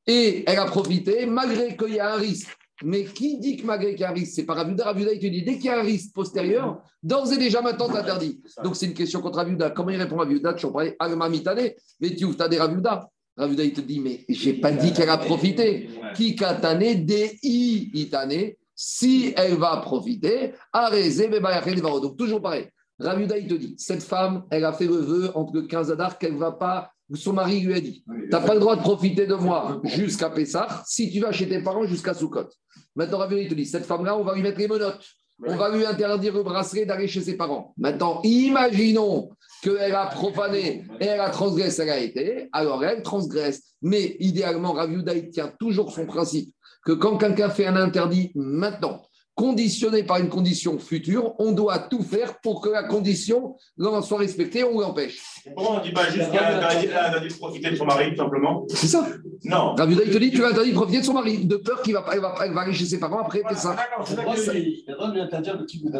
[0.07, 2.55] Et elle a profité, malgré qu'il y a un risque
[2.85, 4.85] Mais qui dit que malgré qu'il y a un risque C'est pas Ravuda.
[4.85, 7.89] Ravuda, il te dit dès qu'il y a un risque postérieur, d'ores et déjà maintenant,
[7.91, 8.43] c'est interdit.
[8.63, 9.71] Donc c'est une question contre Ravuda.
[9.71, 13.09] Comment il répond Ravuda Tu en parlais Alma Mitane, mais tu ouvres des Ravuda.
[13.37, 15.89] Ravuda, il te dit mais j'ai pas dit qu'elle a profité.
[16.15, 22.69] Qui katane de i itane si elle va profiter, donc toujours pareil.
[22.99, 26.19] Ravuda, il te dit, cette femme, elle a fait le vœu entre le 15 Adar
[26.19, 28.81] qu'elle ne va pas son mari lui a dit Tu n'as pas le droit de
[28.81, 32.49] profiter de moi jusqu'à Pessah si tu vas chez tes parents jusqu'à Soukot.
[32.97, 35.05] Maintenant, Rav te dit Cette femme-là, on va lui mettre les menottes.
[35.47, 37.75] On va lui interdire le bracelet d'aller chez ses parents.
[37.77, 39.31] Maintenant, imaginons
[39.65, 43.63] qu'elle a profané et elle a transgressé, elle a été, alors elle transgresse.
[43.81, 46.55] Mais idéalement, Rav il tient toujours son principe
[46.85, 49.03] que quand quelqu'un fait un interdit maintenant,
[49.35, 53.57] conditionné par une condition future, on doit tout faire pour que la condition
[54.03, 55.21] soit respectée, on l'empêche.
[55.57, 58.17] Pourquoi on ne dit pas juste qu'elle a interdit de profiter de son mari, tout
[58.17, 58.65] simplement?
[58.69, 59.09] C'est ça.
[59.45, 59.75] Non.
[59.75, 61.95] Rabbi il te dit tu vas interdire de profiter de son mari, de peur qu'il
[61.95, 63.41] va, va, va, aller chez ses parents après.
[63.41, 63.75] Voilà, ça.
[63.75, 64.35] D'accord, c'est d'accord.
[64.37, 65.97] Il a le droit de lui interdire de qui vous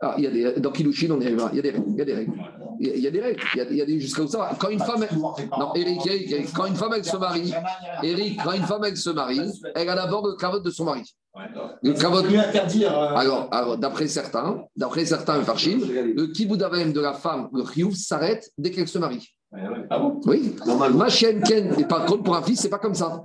[0.00, 1.50] ah, il y a des, dans Kilushin, on y arrivera.
[1.52, 1.86] Il y a des règles.
[1.88, 2.32] Il y a des règles.
[2.80, 3.42] Il y a, des règles.
[3.54, 4.50] Il y a, il y a des, jusqu'à ça.
[4.58, 5.06] Quand une femme.
[5.58, 7.52] Non, Eric, Eric, quand une femme, elle se marie.
[8.02, 9.40] Eric, quand une femme, elle se marie,
[9.74, 11.14] elle a d'abord le cavote de son mari.
[11.82, 12.96] Le interdire.
[12.96, 13.16] Euh...
[13.16, 18.50] Alors, alors d'après certains, d'après certains Farchim, le kiboudavem de la femme, le riouf, s'arrête
[18.56, 19.34] dès qu'elle se marie.
[19.90, 20.56] Ah bon Oui.
[20.94, 23.22] Ma chienne Ken, et par contre, pour un fils, c'est pas comme ça.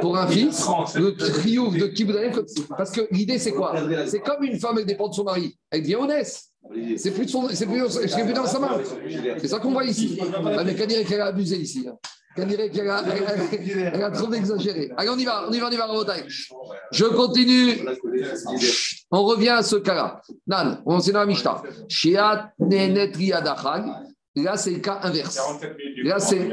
[0.00, 2.14] Pour un fils, le trio de qui vous
[2.76, 3.74] parce que l'idée, c'est quoi?
[4.06, 5.58] C'est comme une femme, elle dépend de son mari.
[5.70, 6.40] Elle devient honnête.
[6.96, 8.78] C'est plus, son, c'est plus, plus dans sa main.
[9.38, 10.18] C'est ça qu'on voit ici.
[10.20, 11.88] Ah, mais qu'elle dirait qu'elle a abusé ici.
[12.36, 13.02] Qu'elle dirait qu'elle a,
[13.92, 14.90] elle a, trop exagéré.
[14.96, 16.14] Allez, on y va, on y va, on y va,
[16.92, 17.80] Je continue.
[19.10, 20.20] On revient à ce cas-là.
[20.46, 21.62] Nan, on est dans la Mishnah.
[21.88, 23.84] Shiat nenetriadachag.
[24.42, 25.38] Là, c'est le cas inverse.
[26.04, 26.50] Là, c'est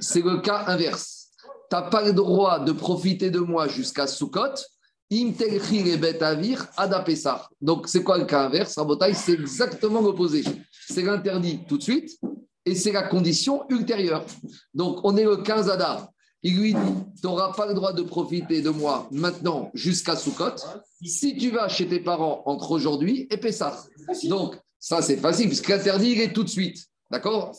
[0.00, 1.28] c'est le cas inverse.
[1.70, 4.54] Tu n'as pas le droit de profiter de moi jusqu'à Sukkot.
[7.60, 8.78] Donc, c'est quoi le cas inverse?
[8.78, 10.44] Rabotai, c'est exactement l'opposé.
[10.88, 12.18] C'est l'interdit tout de suite
[12.64, 14.24] et c'est la condition ultérieure.
[14.72, 16.08] Donc, on est le 15 Adar.
[16.42, 16.80] Il lui dit
[17.20, 20.56] Tu n'auras pas le droit de profiter de moi maintenant jusqu'à Sukkot
[21.04, 23.84] si tu vas chez tes parents entre aujourd'hui et Pessah.
[24.24, 26.86] Donc, ça, c'est facile, puisque l'interdit, il est tout de suite.
[27.12, 27.52] D'accord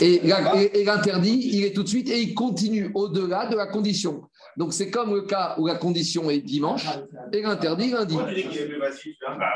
[0.00, 4.22] Et, l'interdit, il est tout de suite et il continue au-delà de la condition.
[4.56, 6.86] Donc c'est comme le cas où la condition est dimanche
[7.32, 8.16] et l'interdit lundi.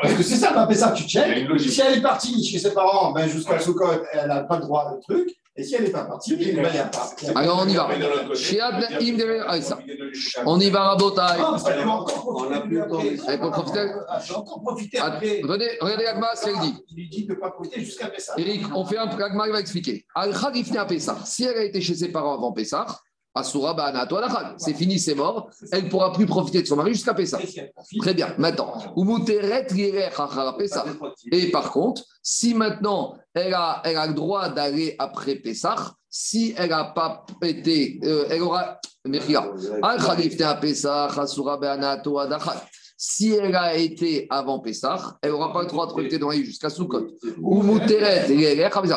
[0.03, 1.49] Parce que c'est ça, ça, tu check.
[1.61, 4.97] Si elle est partie chez ses parents ben, jusqu'à Soukot, elle n'a pas le droit
[4.97, 5.28] de truc.
[5.55, 7.11] Et si elle n'est pas partie, il n'y a pas.
[7.34, 7.86] Alors on y va.
[10.46, 11.42] On y va, Rabotai.
[11.42, 13.03] On n'a plus le temps.
[14.24, 14.98] J'ai encore profité.
[14.98, 16.74] Venez, regardez Agma, ce qu'elle dit.
[16.96, 18.32] Il dit de ne pas profiter jusqu'à Pessah.
[18.38, 20.07] Eric, on fait un Agma, il va expliquer.
[21.26, 22.86] Si elle a été chez ses parents avant Pessah,
[23.35, 23.74] Asura
[24.59, 25.49] C'est fini, c'est mort.
[25.70, 27.39] Elle ne pourra plus profiter de son mari jusqu'à Pessah.
[27.99, 28.35] Très bien.
[28.39, 28.74] Maintenant,
[31.30, 36.55] et par contre, si maintenant elle a, elle a le droit d'aller après Pessah, si
[36.57, 38.78] elle n'a pas été, euh, elle aura.
[43.05, 46.70] Si elle a été avant Pessah, elle n'aura pas le droit de profiter dans jusqu'à
[46.70, 47.09] Soukot.
[47.42, 47.61] Ou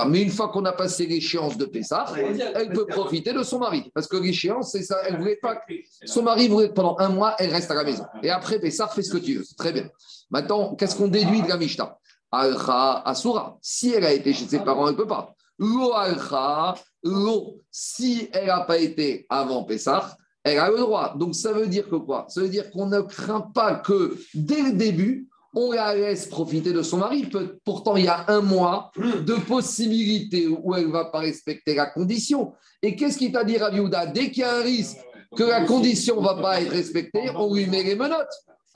[0.07, 2.13] Mais une fois qu'on a passé l'échéance de Pessah,
[2.53, 3.89] elle peut profiter de son mari.
[3.95, 4.99] Parce que l'échéance, c'est ça.
[5.07, 5.59] Elle voulait pas.
[6.05, 8.05] Son mari voulait que pendant un mois, elle reste à la maison.
[8.21, 9.45] Et après Pessah, fais ce que tu veux.
[9.57, 9.89] Très bien.
[10.29, 11.97] Maintenant, qu'est-ce qu'on déduit de la Mishnah?
[12.31, 13.57] Asura.
[13.59, 15.33] Si elle a été chez ses parents, elle ne peut pas.
[15.57, 15.93] Lo
[17.01, 17.57] lo.
[17.71, 20.15] Si elle n'a pas été avant Pessah,
[20.45, 21.15] elle a le droit.
[21.17, 22.27] Donc ça veut dire que quoi?
[22.29, 26.71] Ça veut dire qu'on ne craint pas que dès le début, on la laisse profiter
[26.71, 27.27] de son mari.
[27.63, 31.87] Pourtant, il y a un mois de possibilité où elle ne va pas respecter la
[31.87, 32.53] condition.
[32.83, 34.97] Et qu'est-ce qu'il t'a dit, Raviouda Dès qu'il y a un risque
[35.35, 38.27] que la condition ne va pas être respectée, on lui met les menottes.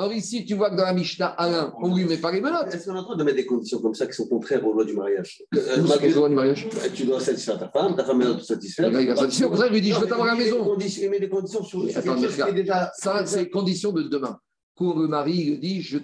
[0.02, 2.40] Or, ici, tu vois que dans la Mishnah Alain, on ne lui met pas les
[2.40, 2.74] menottes.
[2.74, 4.72] Est-ce qu'on est en train de mettre des conditions comme ça qui sont contraires aux
[4.72, 8.36] lois du mariage euh, lois du mariage Tu dois satisfaire ta femme, ta femme doit
[8.36, 8.90] te satisfaire.
[8.98, 10.78] Il va satisfaire, pour ça, il lui dit Je veux t'avoir à la maison.
[10.80, 12.92] Il met des conditions sur déjà...
[12.96, 14.40] Ça, c'est les conditions de demain.
[14.74, 15.98] Quand le mari dit Je,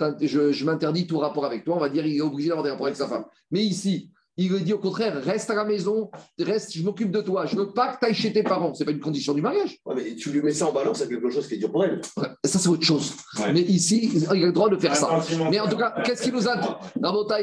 [0.51, 2.87] je m'interdis tout rapport avec toi, on va dire il est obligé d'avoir des rapports
[2.87, 3.23] avec sa femme.
[3.49, 6.09] Mais ici, il lui dit au contraire, reste à la maison,
[6.39, 7.45] reste, je m'occupe de toi.
[7.45, 8.73] Je veux pas que tu ailles chez tes parents.
[8.73, 9.77] Ce n'est pas une condition du mariage.
[9.85, 11.85] Ouais, mais tu lui mets ça en balance, c'est quelque chose qui est dur pour
[11.85, 12.01] elle.
[12.43, 13.13] ça, c'est autre chose.
[13.53, 15.23] Mais ici, il a le droit de faire ça.
[15.49, 16.75] Mais en tout cas, qu'est-ce qui nous intéresse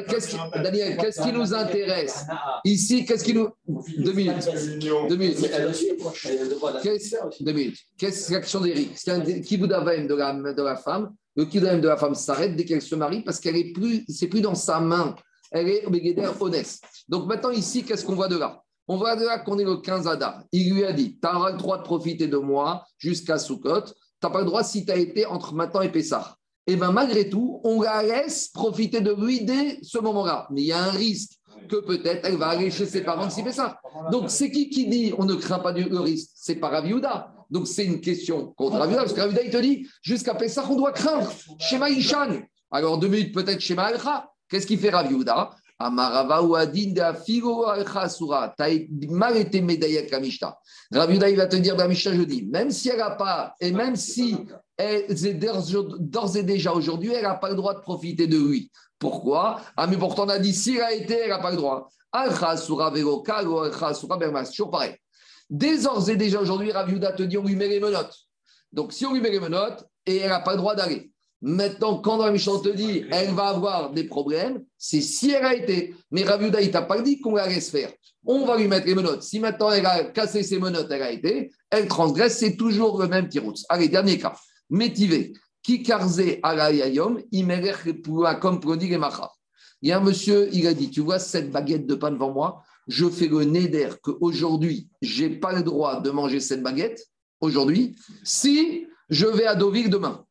[0.09, 0.37] qu'est-ce qui...
[0.63, 2.27] Daniel, qu'est-ce qui nous intéresse
[2.65, 3.49] Ici, qu'est-ce qui nous.
[3.99, 4.49] Deux minutes.
[5.09, 5.39] Deux minutes.
[7.41, 7.79] Deux minutes.
[7.99, 11.13] Qu'est-ce que l'action d'Éric C'est un kiboudavaim de la, de la femme.
[11.37, 14.29] Le kiboudavaim de la femme s'arrête dès qu'elle se marie parce qu'elle est plus, c'est
[14.29, 15.15] plus dans sa main
[15.53, 16.81] elle est Begeder honnête.
[17.09, 18.63] Donc maintenant, ici, qu'est-ce qu'on voit de là?
[18.89, 20.43] On voit de là qu'on est le 15 Adar.
[20.51, 23.83] Il lui a dit Tu le droit de profiter de moi jusqu'à Sukkot.
[23.83, 23.93] tu
[24.23, 26.37] n'as pas le droit si tu as été entre maintenant et Pessah.
[26.67, 30.47] Et eh bien malgré tout, on la laisse profiter de lui dès ce moment-là.
[30.51, 31.33] Mais il y a un risque
[31.69, 33.81] que peut-être elle va aller chez ses parents si ça.
[34.11, 37.35] Donc c'est qui qui dit on ne craint pas du, le risque C'est pas Raviouda.
[37.51, 40.77] Donc c'est une question contre Raviouda, parce que Raviouda il te dit jusqu'à Pessah on
[40.77, 41.33] doit craindre.
[41.59, 42.43] Shema Ishan.
[42.71, 44.32] Alors deux minutes peut-être Shema Alcha.
[44.53, 44.91] Qu'est-ce qu'il fait.
[44.91, 45.49] Tu as
[49.09, 50.59] mal été médaillé avec la Mishnah.
[50.93, 53.73] Raviouda il va te dire dans la Mishnah jeudi, même si elle n'a pas, et
[53.73, 54.37] même si
[54.77, 58.71] elle est d'ores et déjà aujourd'hui, elle n'a pas le droit de profiter de lui.
[58.99, 59.63] Pourquoi?
[59.75, 61.89] Ah, mais pourtant, on a dit, si elle a été, elle n'a pas le droit.
[64.51, 64.95] Toujours pareil.
[65.49, 65.79] Dès
[66.11, 68.17] et déjà aujourd'hui, Raviuda te dit, on lui met les menottes.
[68.71, 71.12] Donc, si on lui met les menottes, et elle n'a pas le droit d'aller.
[71.45, 75.45] Maintenant, quand dans la Mishnah te dit, elle va avoir des problèmes, c'est si elle
[75.45, 75.93] a été.
[76.13, 77.91] Mais Raviuda, il t'a pas dit qu'on la laisse faire.
[78.25, 79.25] On va lui mettre les menottes.
[79.25, 83.09] Si maintenant elle a cassé ses menottes, elle a été, elle transgresse, c'est toujours le
[83.09, 83.55] même tirous.
[83.69, 84.37] Allez, dernier cas.
[84.71, 85.33] Métivé.
[85.65, 85.85] Qui
[86.43, 87.21] alayayom,
[88.41, 88.99] comme prodigue
[89.81, 92.33] Il y a un monsieur, il a dit Tu vois cette baguette de pain devant
[92.33, 97.05] moi Je fais le néder qu'aujourd'hui, je n'ai pas le droit de manger cette baguette,
[97.41, 100.25] aujourd'hui, si je vais à Deauville demain.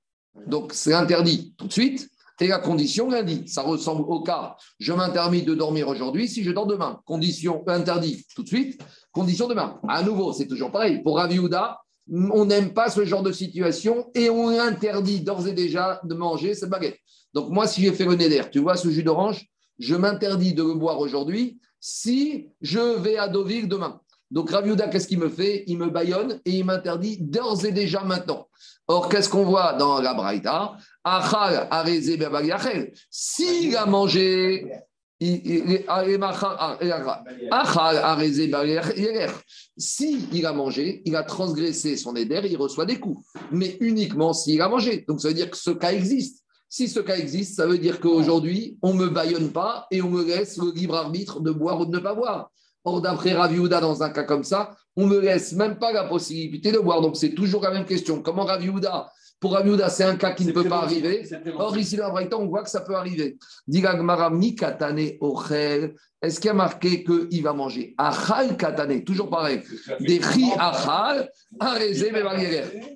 [0.47, 2.09] Donc, c'est interdit tout de suite.
[2.41, 6.49] Et la condition lundi, ça ressemble au cas je m'interdis de dormir aujourd'hui si je
[6.49, 6.99] dors demain.
[7.05, 9.79] Condition interdit tout de suite, condition demain.
[9.87, 11.03] À nouveau, c'est toujours pareil.
[11.03, 11.79] Pour Raviouda,
[12.09, 16.55] on n'aime pas ce genre de situation et on interdit d'ores et déjà de manger
[16.55, 16.97] cette baguette.
[17.35, 19.45] Donc moi, si j'ai fait le néder, tu vois ce jus d'orange,
[19.77, 24.01] je m'interdis de le boire aujourd'hui si je vais à Deauville demain.
[24.31, 25.63] Donc Raviuda, qu'est-ce qu'il me fait?
[25.67, 28.47] Il me baillonne et il m'interdit d'ores et déjà maintenant.
[28.87, 30.75] Or, qu'est-ce qu'on voit dans la Braïta?
[31.03, 31.69] Achal
[33.09, 34.67] S'il a mangé
[39.77, 43.23] si il a mangé, il a transgressé son éder, il reçoit des coups.
[43.51, 45.05] Mais uniquement s'il a mangé.
[45.07, 46.43] Donc ça veut dire que ce cas existe.
[46.67, 50.09] Si ce cas existe, ça veut dire qu'aujourd'hui, on ne me baillonne pas et on
[50.09, 52.49] me laisse le libre arbitre de boire ou de ne pas boire.
[52.83, 56.05] Or, d'après Raviouda, dans un cas comme ça, on ne me laisse même pas la
[56.05, 57.01] possibilité de boire.
[57.01, 58.21] Donc, c'est toujours la même question.
[58.21, 59.11] Comment Raviouda
[59.41, 61.27] pour Amiouda, c'est un cas qui ne peut pas arriver.
[61.57, 63.39] Or, ici, dans on voit que ça peut arriver.
[66.23, 69.63] Est-ce qu'il y a marqué qu'il va manger Achal katane, toujours pareil.
[69.99, 72.11] Des ri achal, arezé,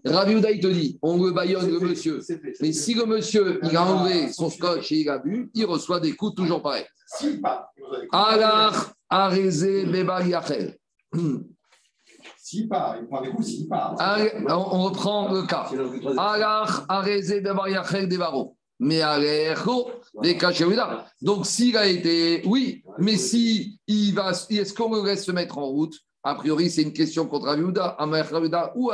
[0.05, 2.19] Raviouda, il te dit, on le baillonne le monsieur.
[2.61, 5.99] Mais si le monsieur, il a enlevé son scotch et il a bu, il reçoit
[5.99, 6.85] des coups toujours pareil.
[8.11, 8.73] Alors,
[9.09, 10.77] arezé, bebariachel.
[12.37, 13.95] S'il part, il prend des coups s'il part.
[14.49, 15.69] on reprend le cas.
[18.79, 20.37] Mais
[21.21, 25.57] Donc, s'il a été, oui, mais si il va, est-ce qu'on me laisse se mettre
[25.57, 25.95] en route?
[26.27, 27.95] A priori, c'est une question contre Aviouda.
[28.75, 28.91] ou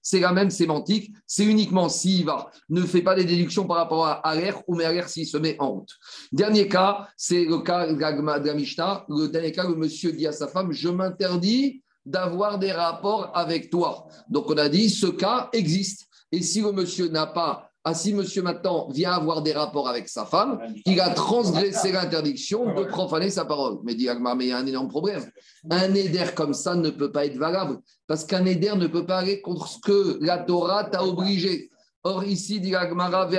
[0.00, 1.12] C'est la même sémantique.
[1.26, 2.48] C'est uniquement s'il va.
[2.68, 5.72] Ne fait pas des déductions par rapport à l'air ou mais s'il se met en
[5.72, 5.90] route.
[6.30, 9.04] Dernier cas, c'est le cas de la Mishnah.
[9.08, 13.70] Le dernier cas, le monsieur dit à sa femme Je m'interdis d'avoir des rapports avec
[13.70, 14.06] toi.
[14.28, 16.06] Donc, on a dit Ce cas existe.
[16.30, 20.06] Et si le monsieur n'a pas ah, si monsieur maintenant vient avoir des rapports avec
[20.08, 23.78] sa femme, il a transgressé l'interdiction de profaner sa parole.
[23.84, 24.06] Mais dit
[24.36, 25.24] mais il y a un énorme problème.
[25.70, 29.18] Un éder comme ça ne peut pas être valable, parce qu'un éder ne peut pas
[29.18, 31.70] aller contre ce que la Torah t'a obligé.
[32.02, 33.38] Or, ici, dit Agmara, donc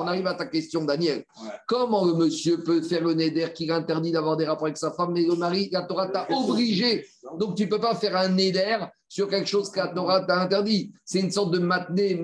[0.00, 1.24] on arrive à ta question, Daniel.
[1.68, 5.12] Comment le monsieur peut faire le neder qui interdit d'avoir des rapports avec sa femme,
[5.12, 7.06] mais le mari, la Torah t'a obligé.
[7.38, 8.78] Donc, tu ne peux pas faire un neder
[9.08, 10.92] sur quelque chose que la Torah t'a interdit.
[11.04, 12.20] C'est une sorte de matné,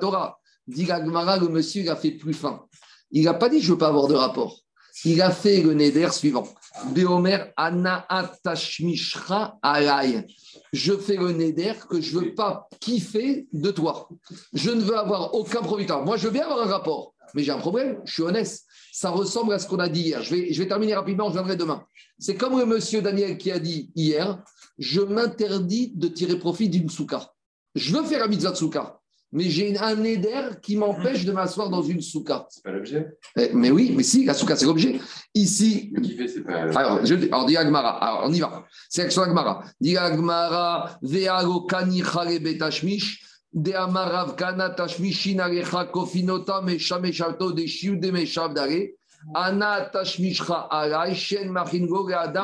[0.00, 0.38] Torah.
[0.66, 2.62] Dit Agmara, le monsieur, il a fait plus fin.
[3.10, 4.60] Il n'a pas dit je ne veux pas avoir de rapport.
[5.04, 6.48] Il a fait le neder suivant.
[6.92, 10.26] Beomer Anna Atashmishra Alay
[10.72, 14.08] je fais le neder que je ne veux pas kiffer de toi.
[14.52, 16.04] Je ne veux avoir aucun profiteur.
[16.04, 18.60] Moi, je veux bien avoir un rapport, mais j'ai un problème, je suis honnête.
[18.92, 20.22] Ça ressemble à ce qu'on a dit hier.
[20.22, 21.84] Je vais, je vais terminer rapidement, je viendrai demain.
[22.18, 24.42] C'est comme le monsieur Daniel qui a dit hier,
[24.78, 27.32] je m'interdis de tirer profit d'une souka.
[27.74, 29.00] Je veux faire un mitzvah de souka
[29.32, 32.46] mais j'ai un éder qui m'empêche de m'asseoir dans une souka.
[32.48, 35.00] C'est pas l'objet eh, Mais oui, mais si, la souka, c'est l'objet.
[35.34, 35.92] Ici.
[36.26, 36.62] c'est pas.
[36.78, 38.02] Alors, je, alors, dit Agmara.
[38.02, 38.64] Alors, on y va.
[38.88, 39.64] C'est l'action Agmara.
[39.80, 43.22] Dit Agmara, Veago Kanichare Betashmish.
[43.52, 48.10] De Amarav Kana Tashmishin Arecha Kofinota Meshameshalto de Shiu de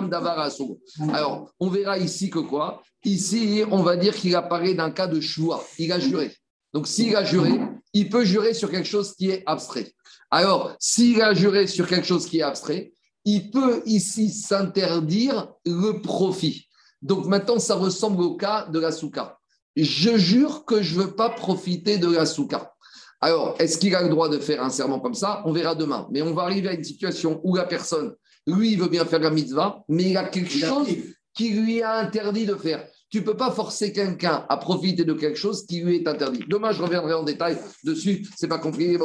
[0.09, 0.79] Davarasu.
[1.13, 5.21] Alors, on verra ici que quoi Ici, on va dire qu'il apparaît d'un cas de
[5.21, 5.63] choix.
[5.79, 6.33] Il a juré.
[6.73, 7.61] Donc, s'il a juré,
[7.93, 9.93] il peut jurer sur quelque chose qui est abstrait.
[10.31, 12.93] Alors, s'il a juré sur quelque chose qui est abstrait,
[13.25, 16.69] il peut ici s'interdire le profit.
[17.03, 19.39] Donc maintenant, ça ressemble au cas de la souka.
[19.77, 22.73] Je jure que je ne veux pas profiter de la souka.
[23.21, 25.43] Alors, est-ce qu'il a le droit de faire un serment comme ça?
[25.45, 26.09] On verra demain.
[26.11, 28.15] Mais on va arriver à une situation où la personne,
[28.47, 30.89] lui, il veut bien faire la mitzvah, mais il a quelque chose
[31.35, 32.87] qui lui a interdit de faire.
[33.13, 36.45] Tu ne peux pas forcer quelqu'un à profiter de quelque chose qui lui est interdit.
[36.49, 38.27] Demain, je reviendrai en détail dessus.
[38.39, 38.97] Ce n'est pas compliqué.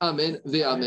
[0.00, 0.84] Amen, ve amen.